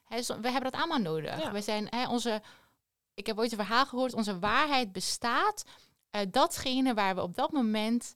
Hè, 0.04 0.22
zo- 0.22 0.40
we 0.40 0.50
hebben 0.50 0.70
dat 0.70 0.80
allemaal 0.80 1.12
nodig. 1.12 1.38
Ja. 1.40 1.52
We 1.52 1.60
zijn, 1.60 1.86
hè, 1.90 2.08
onze, 2.08 2.42
ik 3.14 3.26
heb 3.26 3.38
ooit 3.38 3.50
een 3.52 3.58
verhaal 3.58 3.86
gehoord, 3.86 4.14
onze 4.14 4.38
waarheid 4.38 4.92
bestaat 4.92 5.64
uit 6.10 6.32
datgene 6.32 6.94
waar 6.94 7.14
we 7.14 7.22
op 7.22 7.34
dat 7.34 7.52
moment 7.52 8.14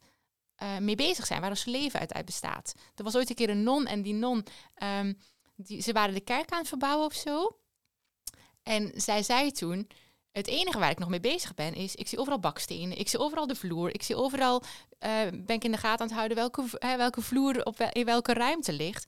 eh, 0.54 0.78
mee 0.78 0.94
bezig 0.94 1.26
zijn, 1.26 1.40
waar 1.40 1.50
ons 1.50 1.64
leven 1.64 2.00
uit, 2.00 2.24
bestaat. 2.24 2.74
Er 2.94 3.04
was 3.04 3.16
ooit 3.16 3.28
een 3.28 3.34
keer 3.34 3.50
een 3.50 3.62
non 3.62 3.86
en 3.86 4.02
die 4.02 4.14
non, 4.14 4.46
ehm, 4.74 5.12
die, 5.56 5.82
ze 5.82 5.92
waren 5.92 6.14
de 6.14 6.20
kerk 6.20 6.50
aan 6.50 6.58
het 6.58 6.68
verbouwen 6.68 7.06
of 7.06 7.14
zo. 7.14 7.58
En 8.62 8.92
zij 8.94 9.22
zei 9.22 9.50
toen, 9.50 9.88
het 10.32 10.46
enige 10.46 10.78
waar 10.78 10.90
ik 10.90 10.98
nog 10.98 11.08
mee 11.08 11.20
bezig 11.20 11.54
ben 11.54 11.74
is, 11.74 11.94
ik 11.94 12.08
zie 12.08 12.18
overal 12.18 12.40
bakstenen, 12.40 12.98
ik 12.98 13.08
zie 13.08 13.18
overal 13.18 13.46
de 13.46 13.54
vloer, 13.54 13.94
ik 13.94 14.02
zie 14.02 14.16
overal, 14.16 14.62
eh, 14.98 15.10
ben 15.32 15.56
ik 15.56 15.64
in 15.64 15.72
de 15.72 15.78
gaten 15.78 16.00
aan 16.00 16.06
het 16.06 16.16
houden 16.16 16.36
welke, 16.36 16.64
hè, 16.78 16.96
welke 16.96 17.20
vloer 17.20 17.64
op 17.64 17.80
in 17.80 18.04
welke 18.04 18.32
ruimte 18.32 18.72
ligt. 18.72 19.06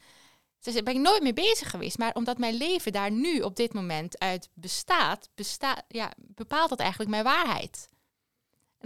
Ze 0.58 0.70
zei, 0.70 0.82
ben 0.82 0.94
ik 0.94 1.00
nooit 1.00 1.22
mee 1.22 1.32
bezig 1.32 1.70
geweest, 1.70 1.98
maar 1.98 2.14
omdat 2.14 2.38
mijn 2.38 2.54
leven 2.54 2.92
daar 2.92 3.10
nu 3.10 3.40
op 3.40 3.56
dit 3.56 3.72
moment 3.72 4.18
uit 4.18 4.48
bestaat, 4.54 5.28
besta 5.34 5.82
ja, 5.88 6.12
bepaalt 6.16 6.68
dat 6.68 6.80
eigenlijk 6.80 7.10
mijn 7.10 7.24
waarheid. 7.24 7.88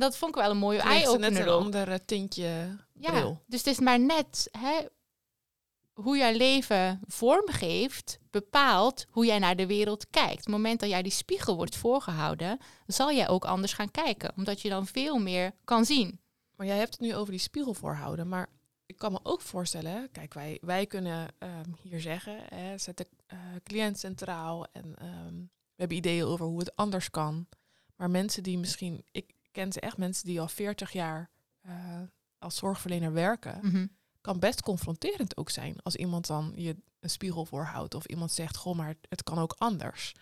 Dat 0.01 0.17
vond 0.17 0.37
ik 0.37 0.43
wel 0.43 0.51
een 0.51 0.57
mooie 0.57 0.79
ze 0.81 0.85
net 0.87 0.95
eye-opener 0.95 1.41
een 1.41 1.49
ander 1.49 1.89
eh, 1.89 1.99
tintje 2.05 2.77
Ja, 2.93 3.11
bril. 3.11 3.43
dus 3.47 3.59
het 3.59 3.69
is 3.69 3.79
maar 3.79 4.01
net 4.01 4.49
hè, 4.59 4.87
hoe 5.93 6.17
jouw 6.17 6.33
leven 6.33 7.01
vormgeeft, 7.07 8.19
bepaalt 8.31 9.07
hoe 9.11 9.27
jij 9.27 9.39
naar 9.39 9.57
de 9.57 9.67
wereld 9.67 10.07
kijkt. 10.11 10.31
Op 10.31 10.39
het 10.39 10.49
moment 10.49 10.81
dat 10.81 10.89
jij 10.89 11.03
die 11.03 11.13
spiegel 11.13 11.57
wordt 11.57 11.77
voorgehouden, 11.77 12.59
zal 12.87 13.13
jij 13.13 13.29
ook 13.29 13.45
anders 13.45 13.73
gaan 13.73 13.91
kijken, 13.91 14.33
omdat 14.37 14.61
je 14.61 14.69
dan 14.69 14.87
veel 14.87 15.19
meer 15.19 15.53
kan 15.65 15.85
zien. 15.85 16.21
Maar 16.57 16.67
jij 16.67 16.79
hebt 16.79 16.93
het 16.93 17.01
nu 17.01 17.15
over 17.15 17.31
die 17.31 17.41
spiegel 17.41 17.75
voorhouden. 17.75 18.29
Maar 18.29 18.49
ik 18.87 18.97
kan 18.97 19.13
me 19.13 19.21
ook 19.23 19.41
voorstellen, 19.41 20.11
kijk, 20.11 20.35
wij, 20.35 20.59
wij 20.61 20.87
kunnen 20.87 21.29
ehm, 21.39 21.71
hier 21.83 22.01
zeggen, 22.01 22.39
hè, 22.49 22.79
zet 22.79 22.97
de 22.97 23.07
eh, 23.27 23.39
cliënt 23.63 23.99
centraal 23.99 24.67
en 24.73 24.95
ehm, 24.99 25.35
we 25.75 25.77
hebben 25.77 25.97
ideeën 25.97 26.25
over 26.25 26.47
hoe 26.47 26.59
het 26.59 26.77
anders 26.77 27.11
kan. 27.11 27.47
Maar 27.97 28.11
mensen 28.11 28.43
die 28.43 28.59
misschien, 28.59 29.05
ik 29.11 29.35
ken 29.51 29.73
ze 29.73 29.81
echt, 29.81 29.97
mensen 29.97 30.27
die 30.27 30.41
al 30.41 30.49
40 30.49 30.93
jaar 30.93 31.31
eh, 31.61 31.75
als 32.39 32.57
zorgverlener 32.57 33.13
werken, 33.13 33.59
Mhm. 33.63 33.87
kan 34.21 34.39
best 34.39 34.63
confronterend 34.63 35.37
ook 35.37 35.51
zijn 35.51 35.83
als 35.83 35.97
iemand 35.97 36.27
dan 36.27 36.53
je 36.55 36.77
een 37.01 37.11
spiegel 37.11 37.45
voorhoudt 37.45 37.95
of 37.95 38.05
iemand 38.07 38.33
zegt, 38.33 38.57
goh, 38.57 38.77
maar 38.77 38.95
het 39.09 39.23
kan 39.23 39.39
ook 39.39 39.55
anders. 39.59 40.15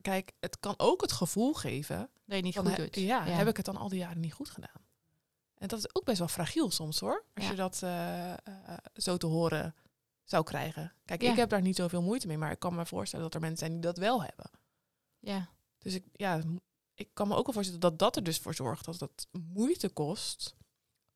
Kijk, 0.00 0.32
het 0.40 0.60
kan 0.60 0.74
ook 0.76 1.00
het 1.00 1.12
gevoel 1.12 1.52
geven 1.54 2.10
Dat 2.26 2.36
je 2.36 2.42
niet 2.42 2.56
goed 2.58 2.76
doet. 2.76 2.96
Ja, 2.96 3.24
heb 3.24 3.48
ik 3.48 3.56
het 3.56 3.66
dan 3.66 3.76
al 3.76 3.88
die 3.88 3.98
jaren 3.98 4.20
niet 4.20 4.32
goed 4.32 4.50
gedaan? 4.50 4.80
En 5.54 5.68
dat 5.68 5.78
is 5.78 5.94
ook 5.94 6.04
best 6.04 6.18
wel 6.18 6.28
fragiel 6.28 6.70
soms 6.70 7.00
hoor. 7.00 7.24
Als 7.34 7.44
Ja. 7.44 7.50
je 7.50 7.56
dat 7.56 7.82
eh, 7.82 8.32
eh, 8.32 8.38
zo 8.94 9.16
te 9.16 9.26
horen 9.26 9.74
zou 10.24 10.44
krijgen. 10.44 10.92
Kijk, 11.04 11.22
Ja. 11.22 11.30
ik 11.30 11.36
heb 11.36 11.48
daar 11.48 11.60
niet 11.62 11.76
zoveel 11.76 12.02
moeite 12.02 12.26
mee, 12.26 12.38
maar 12.38 12.50
ik 12.50 12.58
kan 12.58 12.74
me 12.74 12.86
voorstellen 12.86 13.24
dat 13.24 13.34
er 13.34 13.40
mensen 13.40 13.58
zijn 13.58 13.72
die 13.72 13.80
dat 13.80 13.96
wel 13.98 14.22
hebben. 14.22 14.50
Ja. 15.18 15.48
Dus 15.78 15.94
ik, 15.94 16.04
ja, 16.12 16.40
ik 17.02 17.10
kan 17.14 17.28
me 17.28 17.34
ook 17.34 17.44
wel 17.44 17.54
voorstellen 17.54 17.80
dat 17.80 17.98
dat 17.98 18.16
er 18.16 18.22
dus 18.22 18.38
voor 18.38 18.54
zorgt 18.54 18.84
dat 18.84 19.00
het 19.00 19.28
moeite 19.30 19.88
kost 19.88 20.56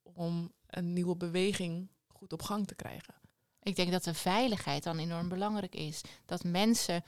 om 0.03 0.53
een 0.67 0.93
nieuwe 0.93 1.17
beweging 1.17 1.89
goed 2.07 2.33
op 2.33 2.43
gang 2.43 2.67
te 2.67 2.75
krijgen. 2.75 3.15
Ik 3.63 3.77
denk 3.77 3.91
dat 3.91 4.05
de 4.05 4.15
veiligheid 4.15 4.83
dan 4.83 4.99
enorm 4.99 5.29
belangrijk 5.29 5.75
is. 5.75 6.01
Dat 6.25 6.45
mensen 6.45 7.05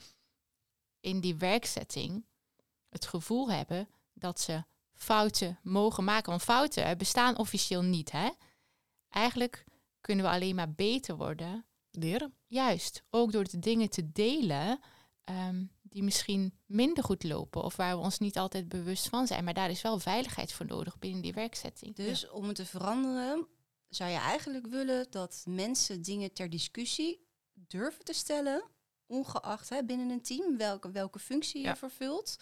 in 0.99 1.19
die 1.19 1.35
werkzetting 1.35 2.25
het 2.89 3.05
gevoel 3.05 3.51
hebben 3.51 3.89
dat 4.13 4.39
ze 4.39 4.63
fouten 4.93 5.59
mogen 5.63 6.03
maken. 6.03 6.29
Want 6.29 6.41
fouten 6.41 6.97
bestaan 6.97 7.37
officieel 7.37 7.81
niet. 7.81 8.11
Hè? 8.11 8.29
Eigenlijk 9.09 9.63
kunnen 10.01 10.25
we 10.25 10.31
alleen 10.31 10.55
maar 10.55 10.73
beter 10.73 11.17
worden. 11.17 11.65
Leren. 11.91 12.33
Juist, 12.47 13.03
ook 13.09 13.31
door 13.31 13.43
de 13.43 13.59
dingen 13.59 13.89
te 13.89 14.11
delen 14.11 14.79
ehm, 15.23 15.65
die 15.89 16.03
misschien 16.03 16.53
minder 16.65 17.03
goed 17.03 17.23
lopen 17.23 17.63
of 17.63 17.75
waar 17.75 17.95
we 17.95 18.03
ons 18.03 18.19
niet 18.19 18.37
altijd 18.37 18.69
bewust 18.69 19.07
van 19.07 19.27
zijn. 19.27 19.43
Maar 19.43 19.53
daar 19.53 19.69
is 19.69 19.81
wel 19.81 19.99
veiligheid 19.99 20.51
voor 20.53 20.65
nodig 20.65 20.99
binnen 20.99 21.21
die 21.21 21.33
werkzetting. 21.33 21.95
Dus 21.95 22.29
om 22.29 22.47
het 22.47 22.55
te 22.55 22.65
veranderen, 22.65 23.47
zou 23.89 24.11
je 24.11 24.17
eigenlijk 24.17 24.67
willen 24.67 25.07
dat 25.09 25.43
mensen 25.47 26.01
dingen 26.01 26.33
ter 26.33 26.49
discussie 26.49 27.27
durven 27.53 28.03
te 28.05 28.13
stellen, 28.13 28.63
ongeacht 29.05 29.69
hè, 29.69 29.83
binnen 29.83 30.09
een 30.09 30.21
team 30.21 30.57
welke, 30.57 30.91
welke 30.91 31.19
functie 31.19 31.61
Ja. 31.61 31.69
je 31.69 31.75
vervult. 31.75 32.37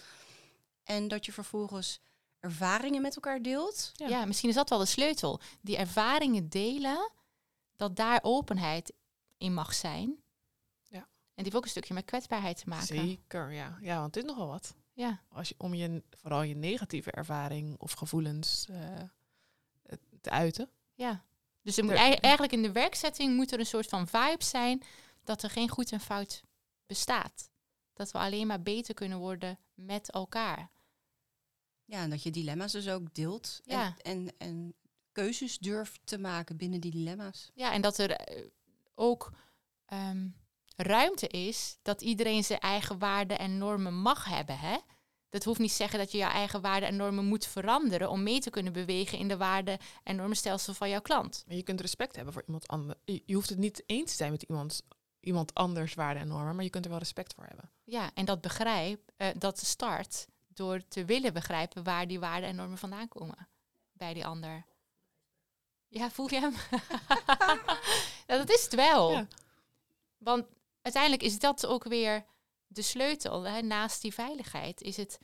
En 0.83 1.07
dat 1.07 1.25
je 1.25 1.31
vervolgens 1.31 1.99
ervaringen 2.39 3.01
met 3.01 3.15
elkaar 3.15 3.41
deelt. 3.41 3.91
Ja. 3.95 4.07
Ja. 4.07 4.25
misschien 4.25 4.49
is 4.49 4.55
dat 4.55 4.69
wel 4.69 4.79
de 4.79 4.85
sleutel. 4.85 5.39
Die 5.61 5.77
ervaringen 5.77 6.49
delen, 6.49 7.11
dat 7.75 7.95
daar 7.95 8.19
openheid 8.21 8.93
in 9.37 9.53
mag 9.53 9.73
zijn. 9.73 10.17
En 11.37 11.43
die 11.43 11.51
heeft 11.53 11.55
ook 11.55 11.63
een 11.63 11.69
stukje 11.69 11.93
met 11.93 12.05
kwetsbaarheid 12.05 12.57
te 12.57 12.69
maken. 12.69 12.85
Zeker, 12.87 13.51
ja. 13.51 13.77
Ja, 13.81 13.99
want 13.99 14.15
het 14.15 14.23
is 14.23 14.29
nogal 14.31 14.47
wat. 14.47 14.75
Ja, 14.93 15.21
Als 15.29 15.49
je, 15.49 15.55
om 15.57 15.73
je, 15.73 16.03
vooral 16.09 16.41
je 16.41 16.55
negatieve 16.55 17.11
ervaring 17.11 17.75
of 17.79 17.91
gevoelens 17.91 18.67
eh, 18.69 18.99
te 20.21 20.29
uiten. 20.29 20.69
ja. 20.95 21.25
Dus 21.61 21.77
er 21.77 21.83
moet 21.83 21.93
ei- 21.93 22.13
eigenlijk 22.13 22.53
in 22.53 22.61
de 22.61 22.71
werkzetting 22.71 23.35
moet 23.35 23.51
er 23.51 23.59
een 23.59 23.65
soort 23.65 23.87
van 23.87 24.07
vibe 24.07 24.43
zijn 24.43 24.83
dat 25.23 25.43
er 25.43 25.49
geen 25.49 25.69
goed 25.69 25.91
en 25.91 25.99
fout 25.99 26.43
bestaat. 26.85 27.49
Dat 27.93 28.11
we 28.11 28.17
alleen 28.17 28.47
maar 28.47 28.61
beter 28.61 28.93
kunnen 28.93 29.17
worden 29.17 29.59
met 29.73 30.11
elkaar. 30.11 30.71
Ja, 31.85 32.01
en 32.01 32.09
dat 32.09 32.23
je 32.23 32.31
dilemma's 32.31 32.71
dus 32.71 32.87
ook 32.89 33.13
deelt. 33.13 33.59
Ja. 33.63 33.95
En, 34.01 34.27
en, 34.27 34.33
en 34.37 34.75
keuzes 35.11 35.57
durft 35.57 35.99
te 36.03 36.17
maken 36.17 36.57
binnen 36.57 36.81
die 36.81 36.91
dilemma's. 36.91 37.51
Ja, 37.53 37.73
en 37.73 37.81
dat 37.81 37.97
er 37.97 38.11
eh, 38.11 38.45
ook 38.95 39.31
ehm, 39.85 40.27
ruimte 40.77 41.27
is 41.27 41.77
dat 41.81 42.01
iedereen 42.01 42.43
zijn 42.43 42.59
eigen 42.59 42.99
waarden 42.99 43.39
en 43.39 43.57
normen 43.57 43.93
mag 43.93 44.25
hebben. 44.25 44.59
Hè? 44.59 44.77
Dat 45.29 45.43
hoeft 45.43 45.59
niet 45.59 45.69
te 45.69 45.75
zeggen 45.75 45.99
dat 45.99 46.11
je 46.11 46.17
jouw 46.17 46.29
eigen 46.29 46.61
waarden 46.61 46.89
en 46.89 46.95
normen 46.95 47.25
moet 47.25 47.45
veranderen 47.45 48.09
om 48.09 48.23
mee 48.23 48.39
te 48.39 48.49
kunnen 48.49 48.73
bewegen 48.73 49.17
in 49.17 49.27
de 49.27 49.37
waarden 49.37 49.77
en 50.03 50.15
normenstelsel 50.15 50.73
van 50.73 50.89
jouw 50.89 51.01
klant. 51.01 51.43
Maar 51.47 51.55
je 51.55 51.63
kunt 51.63 51.81
respect 51.81 52.15
hebben 52.15 52.33
voor 52.33 52.43
iemand 52.45 52.67
anders. 52.67 52.99
Je 53.05 53.33
hoeft 53.33 53.49
het 53.49 53.57
niet 53.57 53.83
eens 53.85 54.09
te 54.09 54.17
zijn 54.17 54.31
met 54.31 54.43
iemand, 54.43 54.81
iemand 55.19 55.53
anders 55.53 55.93
waarden 55.93 56.21
en 56.21 56.27
normen, 56.27 56.55
maar 56.55 56.63
je 56.63 56.69
kunt 56.69 56.83
er 56.83 56.89
wel 56.91 56.99
respect 56.99 57.33
voor 57.33 57.45
hebben. 57.45 57.71
Ja, 57.83 58.11
en 58.13 58.25
dat 58.25 58.41
begrijp, 58.41 59.11
eh, 59.17 59.27
dat 59.37 59.59
start 59.59 60.27
door 60.47 60.87
te 60.87 61.05
willen 61.05 61.33
begrijpen 61.33 61.83
waar 61.83 62.07
die 62.07 62.19
waarden 62.19 62.49
en 62.49 62.55
normen 62.55 62.77
vandaan 62.77 63.07
komen 63.07 63.47
bij 63.91 64.13
die 64.13 64.25
ander. 64.25 64.65
Ja, 65.87 66.09
voel 66.11 66.29
je 66.29 66.39
hem? 66.39 66.53
ja, 68.27 68.37
dat 68.37 68.49
is 68.49 68.63
het 68.63 68.75
wel. 68.75 69.11
Ja. 69.11 69.27
Want 70.17 70.45
uiteindelijk 70.93 71.23
is 71.23 71.39
dat 71.39 71.65
ook 71.65 71.83
weer 71.83 72.25
de 72.67 72.81
sleutel. 72.81 73.43
Hè? 73.43 73.61
Naast 73.61 74.01
die 74.01 74.13
veiligheid 74.13 74.81
is 74.81 74.97
het 74.97 75.19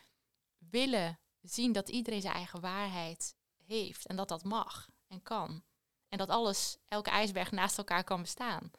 willen 0.58 1.20
zien 1.42 1.72
dat 1.72 1.90
iedereen 1.90 2.22
zijn 2.22 2.34
eigen 2.34 2.62
waarheid 2.62 3.36
heeft 3.66 4.06
en 4.06 4.16
dat 4.16 4.28
dat 4.28 4.44
mag 4.44 4.90
en 5.08 5.22
kan. 5.22 5.64
En 6.10 6.18
dat 6.18 6.30
alles, 6.30 6.78
elke 6.88 7.10
ijsberg 7.10 7.52
naast 7.52 7.78
elkaar 7.78 8.04
kan 8.04 8.22
bestaan. 8.22 8.72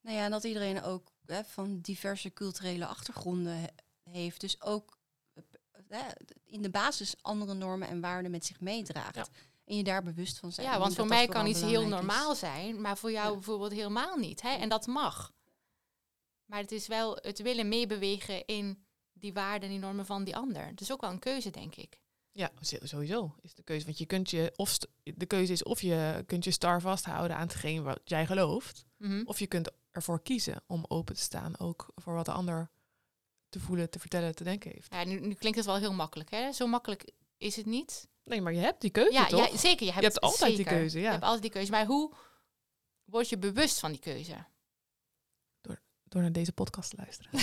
Nou 0.00 0.16
ja, 0.16 0.24
en 0.24 0.30
dat 0.30 0.44
iedereen 0.44 0.82
ook 0.82 1.12
hè, 1.26 1.44
van 1.44 1.80
diverse 1.80 2.32
culturele 2.32 2.86
achtergronden 2.86 3.56
he- 3.60 4.10
heeft. 4.10 4.40
Dus 4.40 4.62
ook 4.62 4.98
hè, 5.88 6.02
in 6.44 6.62
de 6.62 6.70
basis 6.70 7.14
andere 7.20 7.54
normen 7.54 7.88
en 7.88 8.00
waarden 8.00 8.30
met 8.30 8.46
zich 8.46 8.60
meedraagt. 8.60 9.14
Ja. 9.14 9.26
En 9.64 9.76
je 9.76 9.84
daar 9.84 10.02
bewust 10.02 10.38
van 10.38 10.52
zijn. 10.52 10.66
Ja, 10.66 10.78
want 10.78 10.94
voor 10.94 11.06
mij 11.06 11.26
kan 11.26 11.46
iets 11.46 11.60
heel 11.60 11.82
is. 11.82 11.88
normaal 11.88 12.34
zijn, 12.34 12.80
maar 12.80 12.98
voor 12.98 13.10
jou 13.12 13.26
Ja. 13.28 13.32
bijvoorbeeld 13.34 13.72
helemaal 13.72 14.16
niet. 14.16 14.42
Hè? 14.42 14.48
En 14.50 14.68
dat 14.68 14.86
mag. 14.86 15.32
Maar 16.52 16.60
het 16.60 16.72
is 16.72 16.86
wel 16.86 17.18
het 17.20 17.42
willen 17.42 17.68
meebewegen 17.68 18.46
in 18.46 18.84
die 19.12 19.32
waarden 19.32 19.62
en 19.62 19.68
die 19.68 19.78
normen 19.78 20.06
van 20.06 20.24
die 20.24 20.36
ander. 20.36 20.66
Het 20.66 20.80
is 20.80 20.92
ook 20.92 21.00
wel 21.00 21.10
een 21.10 21.18
keuze, 21.18 21.50
denk 21.50 21.74
ik. 21.74 22.00
Ja, 22.32 22.50
sowieso 22.60 23.34
is 23.40 23.54
de 23.54 23.62
keuze. 23.62 23.84
Want 23.84 23.98
je 23.98 24.06
kunt 24.06 24.30
je, 24.30 24.52
of 24.56 24.78
de 25.02 25.26
keuze 25.26 25.52
is 25.52 25.62
of 25.62 25.80
je 25.80 26.24
kunt 26.26 26.44
je 26.44 26.50
star 26.50 26.80
vasthouden 26.80 27.36
aan 27.36 27.46
hetgeen 27.46 27.82
wat 27.82 28.00
jij 28.04 28.26
gelooft. 28.26 28.84
Mhm. 28.96 29.22
Of 29.24 29.38
je 29.38 29.46
kunt 29.46 29.70
ervoor 29.90 30.22
kiezen 30.22 30.62
om 30.66 30.84
open 30.88 31.14
te 31.14 31.20
staan, 31.20 31.58
ook 31.58 31.92
voor 31.94 32.14
wat 32.14 32.24
de 32.24 32.32
ander 32.32 32.70
te 33.48 33.60
voelen, 33.60 33.90
te 33.90 33.98
vertellen, 33.98 34.34
te 34.34 34.44
denken 34.44 34.70
heeft. 34.70 34.94
Ja, 34.94 35.04
nu, 35.04 35.20
nu 35.20 35.34
klinkt 35.34 35.58
het 35.58 35.66
wel 35.66 35.76
heel 35.76 35.92
makkelijk. 35.92 36.30
Hè? 36.30 36.52
Zo 36.52 36.66
makkelijk 36.66 37.12
is 37.36 37.56
het 37.56 37.66
niet. 37.66 38.08
Nee, 38.24 38.40
maar 38.40 38.52
je 38.52 38.60
hebt 38.60 38.80
die 38.80 38.90
keuze 38.90 39.12
Ja, 39.12 39.26
toch? 39.26 39.50
ja, 39.50 39.56
zeker. 39.56 39.86
Je 39.86 39.92
hebt, 39.92 40.04
hebt 40.04 40.20
altijd 40.20 40.56
die 40.56 40.64
keuze, 40.64 40.98
ja. 40.98 41.04
Je 41.04 41.10
hebt 41.10 41.22
altijd 41.22 41.42
die 41.42 41.50
keuze. 41.50 41.70
Maar 41.70 41.86
hoe 41.86 42.12
word 43.04 43.28
je 43.28 43.38
bewust 43.38 43.78
van 43.78 43.90
die 43.90 44.00
keuze? 44.00 44.50
Door 46.12 46.22
naar 46.22 46.32
deze 46.32 46.52
podcast 46.52 46.90
te 46.90 46.96
luisteren. 46.96 47.30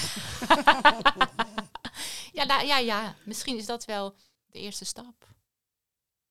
Ja, 2.39 2.45
nou, 2.45 2.65
ja, 2.65 2.77
ja, 2.77 3.15
misschien 3.25 3.57
is 3.57 3.65
dat 3.65 3.85
wel 3.85 4.15
de 4.45 4.59
eerste 4.59 4.85
stap. 4.85 5.35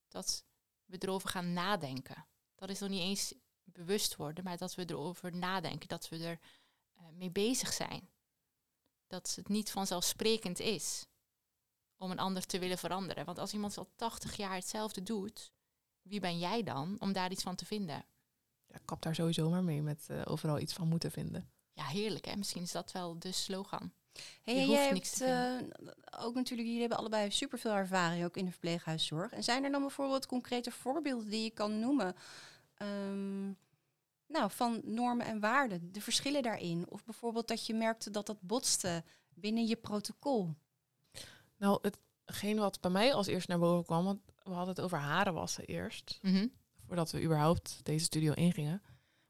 Dat 0.08 0.44
we 0.84 0.96
erover 0.98 1.28
gaan 1.28 1.52
nadenken. 1.52 2.26
Dat 2.54 2.68
is 2.68 2.78
nog 2.78 2.88
niet 2.88 3.00
eens 3.00 3.34
bewust 3.64 4.16
worden, 4.16 4.44
maar 4.44 4.56
dat 4.56 4.74
we 4.74 4.84
erover 4.86 5.36
nadenken. 5.36 5.88
Dat 5.88 6.08
we 6.08 6.18
er 6.18 6.38
eh, 6.94 7.02
mee 7.12 7.30
bezig 7.30 7.72
zijn. 7.72 8.08
Dat 9.06 9.32
het 9.36 9.48
niet 9.48 9.70
vanzelfsprekend 9.70 10.58
is 10.58 11.06
om 11.96 12.10
een 12.10 12.18
ander 12.18 12.46
te 12.46 12.58
willen 12.58 12.78
veranderen. 12.78 13.24
Want 13.24 13.38
als 13.38 13.52
iemand 13.52 13.78
al 13.78 13.92
80 13.96 14.36
jaar 14.36 14.54
hetzelfde 14.54 15.02
doet, 15.02 15.52
wie 16.02 16.20
ben 16.20 16.38
jij 16.38 16.62
dan 16.62 16.96
om 16.98 17.12
daar 17.12 17.30
iets 17.30 17.42
van 17.42 17.56
te 17.56 17.66
vinden? 17.66 18.04
Ja, 18.66 18.74
ik 18.74 18.82
kap 18.84 19.02
daar 19.02 19.14
sowieso 19.14 19.50
maar 19.50 19.64
mee 19.64 19.82
met 19.82 20.06
eh, 20.08 20.22
overal 20.24 20.58
iets 20.58 20.72
van 20.72 20.88
moeten 20.88 21.10
vinden. 21.10 21.50
Ja, 21.78 21.84
heerlijk 21.84 22.24
hè. 22.24 22.36
Misschien 22.36 22.62
is 22.62 22.72
dat 22.72 22.92
wel 22.92 23.18
de 23.18 23.32
slogan. 23.32 23.92
Hey, 24.42 24.54
Je 24.54 24.60
hoeft 24.66 24.72
jij 24.72 24.92
niks 24.92 25.18
hebt 25.18 25.68
te 25.68 25.92
eh, 26.10 26.24
ook 26.24 26.34
natuurlijk, 26.34 26.66
jullie 26.68 26.80
hebben 26.80 26.98
allebei 26.98 27.30
superveel 27.30 27.72
ervaring 27.72 28.24
ook 28.24 28.36
in 28.36 28.44
de 28.44 28.50
verpleeghuiszorg. 28.50 29.32
En 29.32 29.42
zijn 29.44 29.64
er 29.64 29.70
dan 29.70 29.80
bijvoorbeeld 29.80 30.26
concrete 30.26 30.70
voorbeelden 30.70 31.28
die 31.30 31.42
je 31.42 31.50
kan 31.50 31.78
noemen? 31.80 32.14
ehm, 32.74 33.46
nou, 34.26 34.50
van 34.50 34.80
normen 34.84 35.26
en 35.26 35.40
waarden, 35.40 35.92
de 35.92 36.00
verschillen 36.00 36.42
daarin. 36.42 36.86
Of 36.90 37.04
bijvoorbeeld 37.04 37.48
dat 37.48 37.66
je 37.66 37.74
merkte 37.74 38.10
dat 38.10 38.26
dat 38.26 38.40
botste 38.40 39.04
binnen 39.34 39.66
je 39.66 39.76
protocol. 39.76 40.54
Nou, 41.56 41.78
hetgeen 42.24 42.58
wat 42.58 42.80
bij 42.80 42.90
mij 42.90 43.14
als 43.14 43.26
eerst 43.26 43.48
naar 43.48 43.58
boven 43.58 43.84
kwam, 43.84 44.04
want 44.04 44.20
we 44.42 44.50
hadden 44.50 44.74
het 44.74 44.80
over 44.84 44.98
haren 44.98 45.34
wassen 45.34 45.64
eerst, 45.64 46.18
Mhm. 46.22 46.46
voordat 46.86 47.10
we 47.10 47.22
überhaupt 47.22 47.80
deze 47.82 48.04
studio 48.04 48.32
ingingen. 48.32 48.82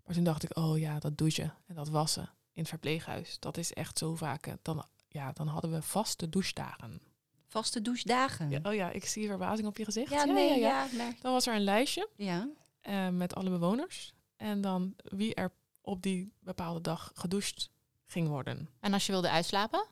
Maar 0.04 0.14
toen 0.14 0.24
dacht 0.24 0.42
ik, 0.42 0.56
oh 0.56 0.78
ja, 0.78 0.98
dat 0.98 1.18
douchen 1.18 1.54
en 1.66 1.74
dat 1.74 1.88
wassen 1.88 2.30
in 2.58 2.64
het 2.64 2.72
verpleeghuis, 2.72 3.36
dat 3.38 3.56
is 3.56 3.72
echt 3.72 3.98
zo 3.98 4.14
vaak. 4.14 4.46
eh, 4.46 4.54
Dan, 4.62 4.86
ja, 5.08 5.32
dan 5.32 5.46
hadden 5.46 5.70
we 5.72 5.82
vaste 5.82 6.28
douchedagen. 6.28 7.00
Vaste 7.46 7.82
douchedagen. 7.82 8.50
Ja, 8.50 8.60
oh 8.62 8.74
ja, 8.74 8.90
ik 8.90 9.04
zie 9.04 9.26
verbazing 9.26 9.68
op 9.68 9.76
je 9.78 9.84
gezicht. 9.84 10.10
Ja, 10.10 10.24
nee, 10.24 10.58
ja. 10.58 10.86
maar- 10.96 11.14
Dan 11.20 11.32
was 11.32 11.46
er 11.46 11.54
een 11.54 11.64
lijstje 11.64 12.08
ja. 12.16 12.48
eh, 12.80 13.08
met 13.08 13.34
alle 13.34 13.50
bewoners. 13.50 14.12
En 14.36 14.60
dan 14.60 14.94
wie 15.02 15.34
er 15.34 15.52
op 15.80 16.02
die 16.02 16.32
bepaalde 16.40 16.80
dag 16.80 17.10
gedoucht 17.14 17.70
ging 18.06 18.28
worden. 18.28 18.68
En 18.80 18.92
als 18.92 19.06
je 19.06 19.12
wilde 19.12 19.30
uitslapen? 19.30 19.86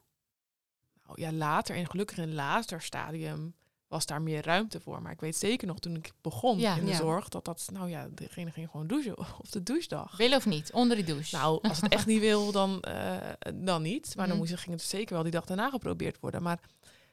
Nou 1.06 1.20
ja, 1.20 1.32
later, 1.32 1.76
en 1.76 1.86
gelukkig 1.90 2.16
in 2.16 2.22
een 2.22 2.34
later 2.34 2.82
stadium, 2.82 3.54
was 3.88 4.06
daar 4.06 4.22
meer 4.22 4.44
ruimte 4.44 4.80
voor. 4.80 5.02
Maar 5.02 5.12
ik 5.12 5.20
weet 5.20 5.36
zeker 5.36 5.66
nog 5.66 5.78
toen 5.78 5.96
ik 5.96 6.12
begon 6.20 6.58
Ja. 6.58 6.76
in 6.76 6.84
de 6.84 6.90
Ja. 6.90 6.96
zorg, 6.96 7.28
dat 7.28 7.44
dat, 7.44 7.68
nou 7.72 7.88
ja, 7.90 8.08
degene 8.14 8.50
ging 8.50 8.70
gewoon 8.70 8.86
douchen 8.86 9.18
op 9.38 9.50
de 9.52 9.62
douchedag. 9.62 10.16
Wil 10.16 10.32
of 10.36 10.46
niet? 10.46 10.72
Onder 10.72 10.96
die 10.96 11.04
douche. 11.04 11.36
Nou, 11.36 11.58
als 11.68 11.80
het 11.80 11.92
echt 11.92 12.06
niet 12.06 12.20
wil, 12.20 12.52
dan, 12.52 12.80
eh, 12.80 13.16
dan 13.54 13.82
niet. 13.82 14.06
Maar 14.06 14.16
dan 14.16 14.26
Mhm. 14.28 14.36
moest, 14.36 14.50
het- 14.50 14.60
ging 14.60 14.74
het 14.76 14.84
zeker 14.84 15.14
wel 15.14 15.22
die 15.22 15.32
dag 15.32 15.44
daarna 15.44 15.70
geprobeerd 15.70 16.20
worden. 16.20 16.42
Maar 16.42 16.60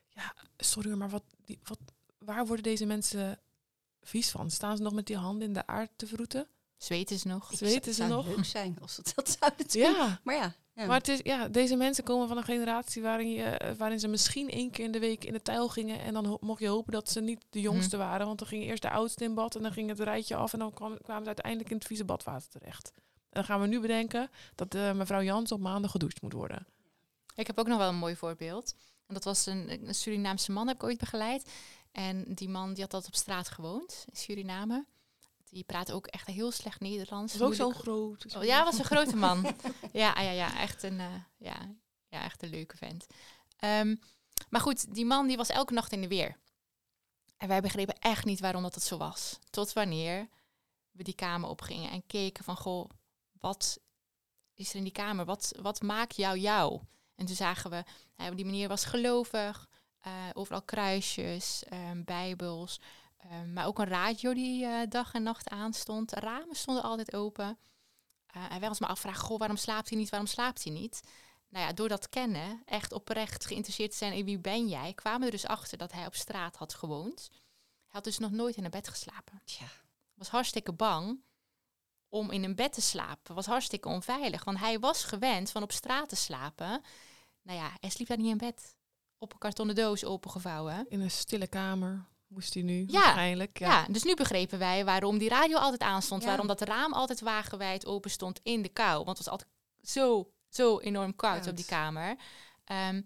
ja, 0.10 0.34
sorry, 0.58 0.90
hoor, 0.90 0.98
maar 0.98 1.10
wat, 1.10 1.24
die, 1.46 1.60
wat, 1.64 1.80
waar 2.18 2.46
worden 2.46 2.64
deze 2.64 2.86
mensen 2.86 3.40
vies 4.02 4.30
van? 4.32 4.52
Staan 4.52 4.78
ze 4.78 4.84
nog 4.84 4.94
met 4.94 5.06
die 5.08 5.18
handen 5.18 5.48
in 5.48 5.54
de 5.54 5.68
aard 5.68 5.90
te 5.96 6.08
vroeten? 6.08 6.48
Zweten 6.78 7.20
ze 7.20 7.28
nog? 7.28 7.52
Ik 7.52 7.60
Weten 7.60 7.94
zou- 7.94 8.08
ze 8.10 8.14
zou 8.14 8.26
nog? 8.26 8.36
leuk 8.36 8.46
zijn 8.46 8.78
als 8.82 8.98
het 8.98 9.14
dat 9.40 9.54
doen. 9.72 9.82
Ja, 9.82 10.20
Maar 10.24 10.36
ja. 10.36 10.54
Ja. 10.76 10.86
maar 10.86 10.98
het 10.98 11.08
is, 11.08 11.20
ja, 11.24 11.48
deze 11.48 11.76
mensen 11.76 12.04
komen 12.04 12.28
van 12.28 12.38
een 12.38 12.44
generatie 12.44 13.02
waarin, 13.02 13.32
je, 13.32 13.44
eh, 13.44 13.76
waarin 13.76 14.00
ze 14.00 14.08
misschien 14.08 14.50
één 14.50 14.72
keer 14.72 14.86
in 14.86 14.92
de 14.92 15.00
week 15.00 15.24
in 15.24 15.34
de 15.34 15.42
tuil 15.42 15.70
gingen. 15.70 16.00
En 16.00 16.14
dan 16.14 16.38
mocht 16.42 16.60
je 16.60 16.68
hopen 16.68 16.92
dat 16.92 17.10
ze 17.10 17.22
niet 17.22 17.46
de 17.50 17.62
jongste 17.62 17.98
waren. 17.98 18.26
Want 18.26 18.40
dan 18.40 18.48
ging 18.48 18.64
eerst 18.64 18.82
de 18.82 18.90
oudste 18.90 19.24
in 19.24 19.34
bad 19.34 19.56
en 19.56 19.62
dan 19.62 19.72
ging 19.72 19.90
het 19.90 20.00
rijtje 20.00 20.36
af. 20.36 20.54
En 20.54 20.60
dan 20.60 20.74
kwam, 20.74 20.98
kwamen 21.02 21.22
ze 21.22 21.28
uiteindelijk 21.28 21.70
in 21.70 21.78
het 21.78 21.86
vieze 21.86 22.06
badwater 22.06 22.50
terecht. 22.50 22.92
En 22.96 23.42
dan 23.42 23.44
gaan 23.44 23.62
we 23.62 23.68
nu 23.68 23.80
bedenken 23.80 24.30
dat 24.56 24.76
eh, 24.76 24.94
mevrouw 24.94 25.22
Jans 25.22 25.52
op 25.52 25.60
maandag 25.60 25.92
gedoucht 25.92 26.22
moet 26.22 26.34
worden. 26.34 26.68
Ik 27.36 27.48
heb 27.48 27.60
ook 27.60 27.68
nog 27.68 27.78
wel 27.78 27.90
een 27.90 27.96
mooi 27.96 28.16
voorbeeld. 28.16 28.76
En 29.08 29.14
dat 29.14 29.24
was 29.24 29.46
een, 29.46 29.88
een 29.88 29.96
Surinaamse 29.96 30.52
man, 30.52 30.68
heb 30.68 30.76
ik 30.76 30.84
ooit 30.84 30.98
begeleid. 30.98 31.52
En 31.92 32.26
die 32.28 32.50
man 32.50 32.74
die 32.74 32.84
had 32.84 32.94
altijd 32.94 33.14
op 33.14 33.20
straat 33.20 33.50
gewoond, 33.50 34.06
in 34.10 34.18
Suriname. 34.18 34.86
Die 35.54 35.64
praatte 35.64 35.94
ook 35.94 36.08
echt 36.08 36.28
heel 36.28 36.52
slecht 36.52 36.80
Nederlands. 36.80 37.34
Is 37.34 37.42
ook 37.42 37.54
zo'n 37.54 37.74
groot. 37.74 38.36
Oh, 38.36 38.44
ja, 38.44 38.64
was 38.64 38.78
een 38.78 38.86
grote 38.86 39.16
man. 39.16 39.46
ja, 39.92 40.22
ja, 40.22 40.32
ja, 40.32 40.60
echt 40.60 40.84
een, 40.84 41.00
eh, 41.00 41.16
ja, 41.38 41.76
ja, 42.08 42.24
echt 42.24 42.44
een 42.44 42.50
leuke 42.50 42.78
vent. 42.78 43.06
Ehm, 43.58 43.96
maar 44.50 44.62
goed, 44.62 44.94
die 44.94 45.06
man 45.06 45.28
die 45.28 45.38
was 45.38 45.50
elke 45.50 45.74
nacht 45.74 45.92
in 45.92 46.02
de 46.02 46.08
weer. 46.08 46.38
En 47.38 47.48
wij 47.48 47.62
begrepen 47.62 48.00
echt 48.00 48.26
niet 48.26 48.40
waarom 48.40 48.62
dat, 48.62 48.74
dat 48.74 48.84
zo 48.84 48.98
was. 48.98 49.40
Tot 49.50 49.74
wanneer 49.74 50.30
we 50.92 51.04
die 51.04 51.16
kamer 51.16 51.50
opgingen 51.50 51.92
en 51.92 52.06
keken 52.08 52.44
van, 52.44 52.58
goh, 52.58 52.90
wat 53.32 53.80
is 54.54 54.70
er 54.70 54.76
in 54.76 54.84
die 54.84 54.92
kamer? 54.92 55.26
Wat, 55.26 55.54
wat 55.62 55.82
maakt 55.82 56.16
jou 56.16 56.38
jou? 56.38 56.82
En 57.16 57.26
toen 57.26 57.36
zagen 57.36 57.70
we, 57.70 57.84
hij 58.16 58.30
op 58.30 58.36
die 58.36 58.46
manier 58.46 58.68
was 58.68 58.86
gelovig, 58.86 59.70
eh, 60.00 60.12
overal 60.34 60.62
kruisjes, 60.62 61.64
ehm, 61.64 62.04
bijbels, 62.04 62.80
ehm, 63.30 63.54
maar 63.54 63.66
ook 63.66 63.80
een 63.80 63.88
radio 63.88 64.34
die 64.34 64.66
eh, 64.66 64.90
dag 64.90 65.14
en 65.14 65.24
nacht 65.24 65.50
aanstond. 65.50 66.12
Ramen 66.12 66.56
stonden 66.56 66.84
altijd 66.84 67.14
open. 67.14 67.58
Eh, 68.26 68.52
en 68.52 68.60
wij 68.60 68.70
ons 68.70 68.80
maar 68.80 68.90
afvragen, 68.90 69.22
goh, 69.22 69.40
waarom 69.40 69.58
slaapt 69.58 69.90
hij 69.90 69.98
niet, 69.98 70.10
waarom 70.10 70.28
slaapt 70.28 70.64
hij 70.64 70.74
niet? 70.74 71.02
Nou 71.50 71.66
ja, 71.66 71.74
door 71.74 71.90
dat 71.90 72.10
kennen, 72.10 72.62
echt 72.66 72.92
oprecht 72.92 73.46
geïnteresseerd 73.46 73.92
te 73.92 73.98
zijn 73.98 74.14
in 74.14 74.26
wie 74.26 74.40
ben 74.40 74.68
jij, 74.68 74.94
kwamen 74.94 75.20
we 75.20 75.26
er 75.26 75.32
dus 75.32 75.46
achter 75.46 75.78
dat 75.78 75.92
hij 75.92 76.06
op 76.06 76.16
straat 76.16 76.56
had 76.56 76.74
gewoond. 76.74 77.30
Hij 77.32 77.42
had 77.88 78.04
dus 78.04 78.18
nog 78.18 78.32
nooit 78.32 78.56
in 78.56 78.64
een 78.64 78.72
bed 78.72 78.88
geslapen. 78.88 79.42
Tja. 79.46 79.66
Was 80.14 80.30
hartstikke 80.30 80.74
bang 80.74 81.24
om 82.10 82.32
in 82.32 82.44
een 82.44 82.56
bed 82.56 82.74
te 82.74 82.82
slapen. 82.82 83.36
Was 83.36 83.46
hartstikke 83.46 83.88
onveilig, 83.88 84.44
want 84.44 84.60
hij 84.60 84.80
was 84.80 85.04
gewend 85.04 85.52
van 85.52 85.64
op 85.64 85.72
straat 85.72 86.10
te 86.10 86.16
slapen. 86.16 86.82
Nou 87.42 87.58
ja, 87.60 87.72
hij 87.80 87.90
sliep 87.90 88.08
daar 88.08 88.18
niet 88.18 88.32
in 88.32 88.38
bed. 88.38 88.76
Op 89.18 89.34
een 89.34 89.40
kartonnen 89.40 89.76
doos 89.76 90.06
opengevouwen. 90.06 90.86
In 90.90 91.02
een 91.02 91.12
stille 91.12 91.48
kamer 91.48 92.08
moest 92.34 92.54
hij 92.54 92.64
nu 92.64 92.84
Ja, 92.88 93.02
waarschijnlijk. 93.02 93.60
Ja. 93.60 93.86
dus 93.90 94.04
nu 94.04 94.16
begrepen 94.16 94.60
wij 94.60 94.86
waarom 94.86 95.18
die 95.18 95.30
radio 95.30 95.58
altijd 95.58 95.82
aanstond. 95.82 96.22
Ja. 96.22 96.28
Waarom 96.28 96.48
dat 96.48 96.62
raam 96.62 96.94
altijd 96.94 97.22
wagenwijd 97.22 97.86
open 97.86 98.12
stond 98.12 98.40
in 98.44 98.62
de 98.62 98.70
kou. 98.70 99.04
Want 99.04 99.18
het 99.18 99.28
was 99.28 99.30
altijd 99.30 99.50
zo, 99.82 100.32
zo 100.50 100.80
enorm 100.80 101.16
koud 101.16 101.34
Koud. 101.34 101.48
op 101.48 101.56
die 101.56 101.66
kamer. 101.66 102.16
Ehm, 102.64 103.02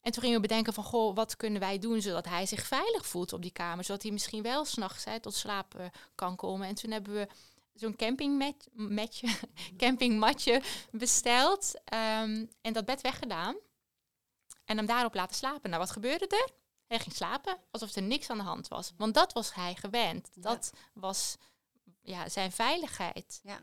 en 0.00 0.12
toen 0.12 0.22
gingen 0.22 0.40
we 0.40 0.46
bedenken 0.48 0.72
van, 0.72 0.84
goh, 0.84 1.14
wat 1.14 1.36
kunnen 1.36 1.60
wij 1.60 1.78
doen 1.78 2.00
zodat 2.02 2.24
hij 2.24 2.46
zich 2.46 2.66
veilig 2.66 3.06
voelt 3.06 3.32
op 3.32 3.42
die 3.42 3.52
kamer. 3.52 3.84
Zodat 3.84 4.02
hij 4.02 4.12
misschien 4.12 4.42
wel 4.42 4.64
s'nachts 4.64 5.04
tot 5.20 5.34
slaap 5.34 5.74
eh, 5.74 5.86
kan 6.14 6.36
komen. 6.36 6.68
En 6.68 6.74
toen 6.74 6.90
hebben 6.90 7.14
we 7.14 7.28
zo'n 7.74 7.96
campingmat, 7.96 8.68
matje, 8.72 9.28
campingmatje 9.76 10.62
besteld. 10.90 11.80
ehm, 11.84 12.44
en 12.60 12.72
dat 12.72 12.84
bed 12.84 13.00
weggedaan. 13.00 13.56
En 14.64 14.76
hem 14.76 14.86
daarop 14.86 15.14
laten 15.14 15.36
slapen. 15.36 15.70
Nou, 15.70 15.82
wat 15.82 15.90
gebeurde 15.90 16.26
er? 16.28 16.50
Hij 16.94 17.02
ging 17.02 17.14
slapen 17.16 17.56
alsof 17.70 17.94
er 17.94 18.02
niks 18.02 18.30
aan 18.30 18.36
de 18.38 18.42
hand 18.44 18.68
was. 18.68 18.92
Want 18.96 19.14
dat 19.14 19.32
was 19.32 19.54
hij 19.54 19.74
gewend. 19.74 20.28
Ja. 20.34 20.42
Dat 20.42 20.72
was 20.94 21.36
ja, 22.02 22.28
zijn 22.28 22.52
veiligheid. 22.52 23.40
Ja. 23.42 23.54
Het 23.54 23.62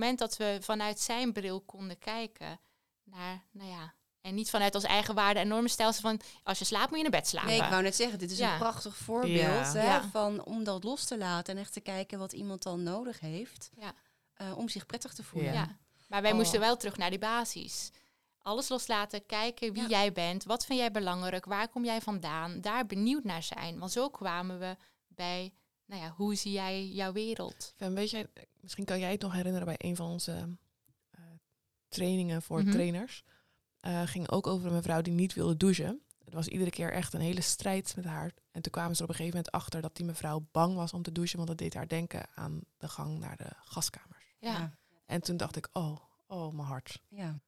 moment 0.00 0.18
dat 0.18 0.36
we 0.36 0.58
vanuit 0.60 1.00
zijn 1.00 1.32
bril 1.32 1.60
konden 1.60 1.98
kijken, 1.98 2.60
naar, 3.04 3.42
nou 3.50 3.70
ja, 3.70 3.94
en 4.20 4.34
niet 4.34 4.50
vanuit 4.50 4.74
ons 4.74 4.84
eigen 4.84 5.14
waarde 5.14 5.40
en 5.40 5.48
normenstelsel 5.48 6.02
van 6.02 6.20
als 6.42 6.58
je 6.58 6.64
slaapt 6.64 6.90
moet 6.90 6.98
je 6.98 7.04
in 7.04 7.10
bed 7.10 7.28
slapen. 7.28 7.50
Nee, 7.50 7.60
ik 7.60 7.68
wou 7.70 7.82
net 7.82 7.96
zeggen, 7.96 8.18
dit 8.18 8.30
is 8.30 8.38
Ja. 8.38 8.52
een 8.52 8.58
prachtig 8.58 8.96
voorbeeld 8.96 9.32
Ja. 9.40 9.72
Hè, 9.72 9.82
Ja. 9.84 10.08
van 10.10 10.44
om 10.44 10.64
dat 10.64 10.84
los 10.84 11.04
te 11.04 11.18
laten 11.18 11.54
en 11.54 11.60
echt 11.60 11.72
te 11.72 11.80
kijken 11.80 12.18
wat 12.18 12.32
iemand 12.32 12.62
dan 12.62 12.82
nodig 12.82 13.20
heeft 13.20 13.70
Ja. 13.76 13.92
eh, 14.34 14.56
om 14.58 14.68
zich 14.68 14.86
prettig 14.86 15.12
te 15.14 15.22
voelen. 15.22 15.78
Maar 16.08 16.22
wij 16.22 16.30
Oh. 16.30 16.36
moesten 16.36 16.60
wel 16.60 16.76
terug 16.76 16.96
naar 16.96 17.10
die 17.10 17.18
basis. 17.18 17.90
Alles 18.42 18.68
loslaten, 18.68 19.26
kijken 19.26 19.72
wie 19.72 19.82
Ja. 19.82 19.88
jij 19.88 20.12
bent, 20.12 20.44
wat 20.44 20.64
vind 20.64 20.78
jij 20.78 20.90
belangrijk, 20.90 21.44
waar 21.44 21.68
kom 21.68 21.84
jij 21.84 22.00
vandaan, 22.00 22.60
daar 22.60 22.86
benieuwd 22.86 23.24
naar 23.24 23.42
zijn. 23.42 23.78
Want 23.78 23.92
zo 23.92 24.08
kwamen 24.10 24.58
we 24.58 24.76
bij, 25.08 25.52
nou 25.86 26.02
ja, 26.02 26.10
hoe 26.10 26.34
zie 26.34 26.52
jij 26.52 26.86
jouw 26.88 27.12
wereld? 27.12 27.72
Fem, 27.76 27.94
weet 27.94 28.10
jij, 28.10 28.26
misschien 28.60 28.84
kan 28.84 28.98
jij 28.98 29.10
het 29.10 29.20
nog 29.20 29.32
herinneren 29.32 29.66
bij 29.66 29.76
een 29.78 29.96
van 29.96 30.06
onze 30.10 30.56
eh, 31.10 31.20
trainingen 31.88 32.42
voor 32.42 32.62
Mhm. 32.62 32.70
trainers. 32.70 33.24
Eh, 33.80 34.02
ging 34.02 34.30
ook 34.30 34.46
over 34.46 34.66
een 34.66 34.72
mevrouw 34.72 35.00
die 35.02 35.12
niet 35.12 35.34
wilde 35.34 35.56
douchen. 35.56 36.02
Het 36.24 36.34
was 36.34 36.46
iedere 36.48 36.70
keer 36.70 36.92
echt 36.92 37.12
een 37.14 37.20
hele 37.20 37.40
strijd 37.40 37.96
met 37.96 38.04
haar. 38.04 38.32
En 38.50 38.62
toen 38.62 38.72
kwamen 38.72 38.96
ze 38.96 39.02
er 39.02 39.08
op 39.08 39.10
een 39.10 39.16
gegeven 39.16 39.36
moment 39.36 39.54
achter 39.54 39.82
dat 39.82 39.96
die 39.96 40.04
mevrouw 40.06 40.46
bang 40.50 40.74
was 40.74 40.92
om 40.92 41.02
te 41.02 41.12
douchen, 41.12 41.36
want 41.36 41.48
dat 41.48 41.58
deed 41.58 41.74
haar 41.74 41.88
denken 41.88 42.26
aan 42.34 42.60
de 42.76 42.88
gang 42.88 43.18
naar 43.18 43.36
de 43.36 43.50
gaskamers. 43.64 44.34
Ja, 44.38 44.52
Ja. 44.52 44.76
En 45.06 45.20
toen 45.20 45.36
dacht 45.36 45.56
ik, 45.56 45.68
oh, 45.72 45.98
oh, 46.26 46.52
mijn 46.54 46.68
hart. 46.68 47.02
Ja. 47.08 47.40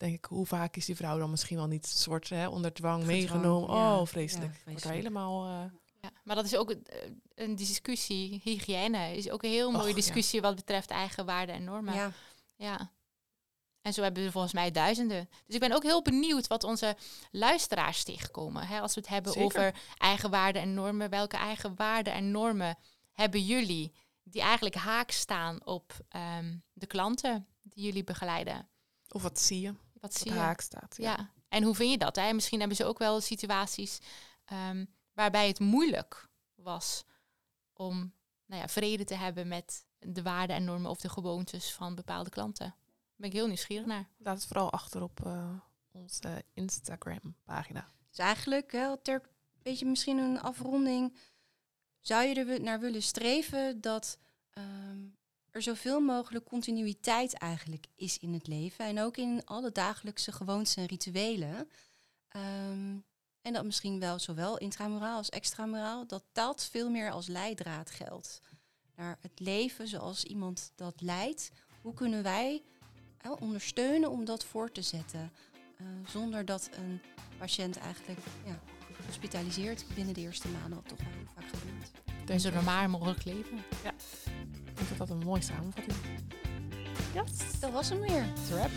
Denk 0.00 0.14
ik, 0.14 0.24
hoe 0.24 0.46
vaak 0.46 0.76
is 0.76 0.84
die 0.84 0.96
vrouw 0.96 1.18
dan 1.18 1.30
misschien 1.30 1.56
wel 1.56 1.66
niet 1.66 1.86
soort 1.86 2.28
hè, 2.28 2.48
onder 2.48 2.72
dwang 2.72 2.98
Gedwang, 2.98 3.18
meegenomen? 3.18 3.76
ja. 3.76 3.98
Oh, 3.98 4.06
vreselijk. 4.06 4.52
Ja, 4.52 4.60
vreselijk. 4.62 4.96
helemaal. 4.96 5.46
eh, 5.46 5.72
ja. 6.00 6.10
Maar 6.24 6.36
dat 6.36 6.44
is 6.44 6.56
ook 6.56 6.70
een, 6.70 6.84
eh, 6.86 7.10
een 7.34 7.56
discussie, 7.56 8.40
hygiëne 8.44 9.16
is 9.16 9.30
ook 9.30 9.42
een 9.42 9.50
heel 9.50 9.70
mooie 9.70 9.82
Och, 9.82 9.88
ja. 9.88 9.94
discussie 9.94 10.40
wat 10.40 10.54
betreft 10.54 10.90
eigen 10.90 11.26
waarden 11.26 11.54
en 11.54 11.64
normen. 11.64 11.94
Ja. 11.94 12.12
Ja. 12.56 12.90
En 13.82 13.92
zo 13.92 14.02
hebben 14.02 14.20
we 14.20 14.26
er 14.26 14.32
volgens 14.32 14.52
mij 14.54 14.70
duizenden. 14.70 15.28
Dus 15.46 15.54
ik 15.54 15.60
ben 15.60 15.72
ook 15.72 15.82
heel 15.82 16.02
benieuwd 16.02 16.46
wat 16.46 16.64
onze 16.64 16.96
luisteraars 17.30 18.02
tegenkomen. 18.04 18.66
Hè, 18.66 18.80
als 18.80 18.94
we 18.94 19.00
het 19.00 19.08
hebben 19.08 19.32
Zeker. 19.32 19.46
over 19.46 19.74
eigen 19.98 20.30
waarden 20.30 20.62
en 20.62 20.74
normen. 20.74 21.10
Welke 21.10 21.36
eigen 21.36 21.74
waarden 21.76 22.12
en 22.12 22.30
normen 22.30 22.78
hebben 23.12 23.44
jullie 23.44 23.92
die 24.22 24.42
eigenlijk 24.42 24.74
haak 24.74 25.10
staan 25.10 25.66
op 25.66 25.92
ehm, 26.08 26.56
de 26.72 26.86
klanten 26.86 27.46
die 27.62 27.84
jullie 27.84 28.04
begeleiden? 28.04 28.68
of 29.12 29.22
wat 29.22 29.40
zie 29.40 29.60
je? 29.60 29.74
Wat 30.00 30.14
zie 30.14 30.32
je? 30.32 30.38
haak 30.38 30.60
staat. 30.60 30.96
Ja. 30.96 31.30
En 31.48 31.62
hoe 31.62 31.74
vind 31.74 31.90
je 31.90 31.98
dat? 31.98 32.16
Hè? 32.16 32.32
Misschien 32.32 32.58
hebben 32.58 32.76
ze 32.76 32.84
ook 32.84 32.98
wel 32.98 33.20
situaties 33.20 33.98
ehm, 34.44 34.84
waarbij 35.12 35.48
het 35.48 35.58
moeilijk 35.58 36.28
was 36.54 37.04
om 37.72 38.12
nou 38.46 38.60
ja, 38.62 38.68
vrede 38.68 39.04
te 39.04 39.14
hebben 39.14 39.48
met 39.48 39.84
de 39.98 40.22
waarden 40.22 40.56
en 40.56 40.64
normen 40.64 40.90
of 40.90 41.00
de 41.00 41.08
gewoontes 41.08 41.72
van 41.72 41.94
bepaalde 41.94 42.30
klanten. 42.30 42.66
Daar 42.66 43.16
ben 43.16 43.28
ik 43.28 43.36
heel 43.36 43.46
nieuwsgierig 43.46 43.86
naar. 43.86 44.08
Laat 44.18 44.36
het 44.36 44.46
vooral 44.46 44.72
achter 44.72 45.02
op 45.02 45.26
eh, 45.26 45.54
onze 45.90 46.44
Instagram-pagina. 46.52 47.92
Dus 48.08 48.18
eigenlijk, 48.18 48.72
hè, 48.72 48.96
ter 48.96 49.22
beetje 49.62 49.86
misschien 49.86 50.18
een 50.18 50.40
afronding, 50.40 51.16
zou 52.00 52.24
je 52.24 52.34
er 52.34 52.62
naar 52.62 52.80
willen 52.80 53.02
streven 53.02 53.80
dat 53.80 54.18
ehm, 54.50 55.06
er 55.50 55.62
zoveel 55.62 56.00
mogelijk 56.00 56.44
continuïteit 56.44 57.34
eigenlijk 57.34 57.86
is 57.96 58.18
in 58.18 58.32
het 58.32 58.46
leven 58.46 58.84
en 58.84 59.00
ook 59.00 59.16
in 59.16 59.42
alle 59.44 59.72
dagelijkse 59.72 60.32
gewoontes 60.32 60.76
en 60.76 60.86
rituelen. 60.86 61.68
Ehm, 62.28 62.96
en 63.42 63.52
dat 63.52 63.64
misschien 63.64 64.00
wel 64.00 64.18
zowel 64.18 64.58
intramuraal 64.58 65.16
als 65.16 65.28
extramuraal, 65.28 66.06
dat 66.06 66.24
dat 66.32 66.68
veel 66.70 66.90
meer 66.90 67.10
als 67.10 67.26
leidraad 67.26 67.90
geldt. 67.90 68.40
Naar 68.96 69.18
het 69.20 69.40
leven 69.40 69.88
zoals 69.88 70.24
iemand 70.24 70.72
dat 70.74 71.00
leidt. 71.00 71.50
Hoe 71.82 71.94
kunnen 71.94 72.22
wij 72.22 72.62
hè, 73.18 73.30
ondersteunen 73.30 74.10
om 74.10 74.24
dat 74.24 74.44
voor 74.44 74.72
te 74.72 74.82
zetten? 74.82 75.32
eh, 75.80 75.86
zonder 76.10 76.44
dat 76.44 76.70
een 76.72 77.00
patiënt 77.38 77.78
eigenlijk 77.78 78.20
ja, 78.46 78.60
hospitaliseert 79.06 79.84
binnen 79.94 80.14
de 80.14 80.20
eerste 80.20 80.48
maanden, 80.48 80.74
wat 80.74 80.88
toch 80.88 80.98
wel 80.98 81.12
heel 81.12 81.26
vaak 81.34 81.48
gebeurt. 81.48 81.90
En 82.30 82.40
zo 82.40 82.50
normaal 82.50 82.88
mogelijk 82.88 83.24
leven. 83.24 83.58
Ik 84.80 84.86
denk 84.86 84.98
dat 84.98 85.08
dat 85.08 85.16
een 85.16 85.22
mooie 85.26 85.42
samenvatting 85.42 85.96
is. 85.96 86.02
Dat 87.60 87.72
was 87.72 87.88
hem 87.88 88.00
weer. 88.00 88.24
Wrap. 88.50 88.70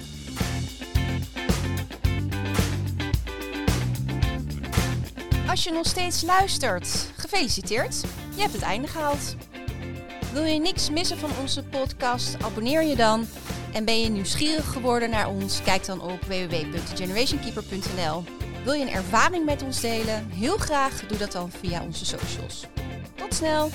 Als 5.49 5.63
je 5.63 5.71
nog 5.71 5.85
steeds 5.85 6.21
luistert, 6.21 7.11
gefeliciteerd. 7.17 8.01
Je 8.35 8.41
hebt 8.41 8.53
het 8.53 8.61
einde 8.61 8.87
gehaald. 8.87 9.35
Wil 10.33 10.43
je 10.43 10.59
niks 10.59 10.89
missen 10.89 11.17
van 11.17 11.29
onze 11.41 11.63
podcast? 11.63 12.43
Abonneer 12.43 12.83
je 12.83 12.95
dan. 12.95 13.25
En 13.73 13.85
ben 13.85 14.01
je 14.01 14.09
nieuwsgierig 14.09 14.71
geworden 14.71 15.09
naar 15.09 15.29
ons? 15.29 15.61
Kijk 15.61 15.85
dan 15.85 16.01
op 16.01 16.23
www.generationkeeper.nl. 16.23 18.23
Wil 18.63 18.73
je 18.73 18.81
een 18.81 18.93
ervaring 18.93 19.45
met 19.45 19.63
ons 19.63 19.81
delen? 19.81 20.29
Heel 20.29 20.57
graag 20.57 21.07
doe 21.07 21.17
dat 21.17 21.31
dan 21.31 21.51
via 21.51 21.83
onze 21.83 22.05
socials. 22.05 22.65
Tot 23.15 23.33
snel! 23.33 23.69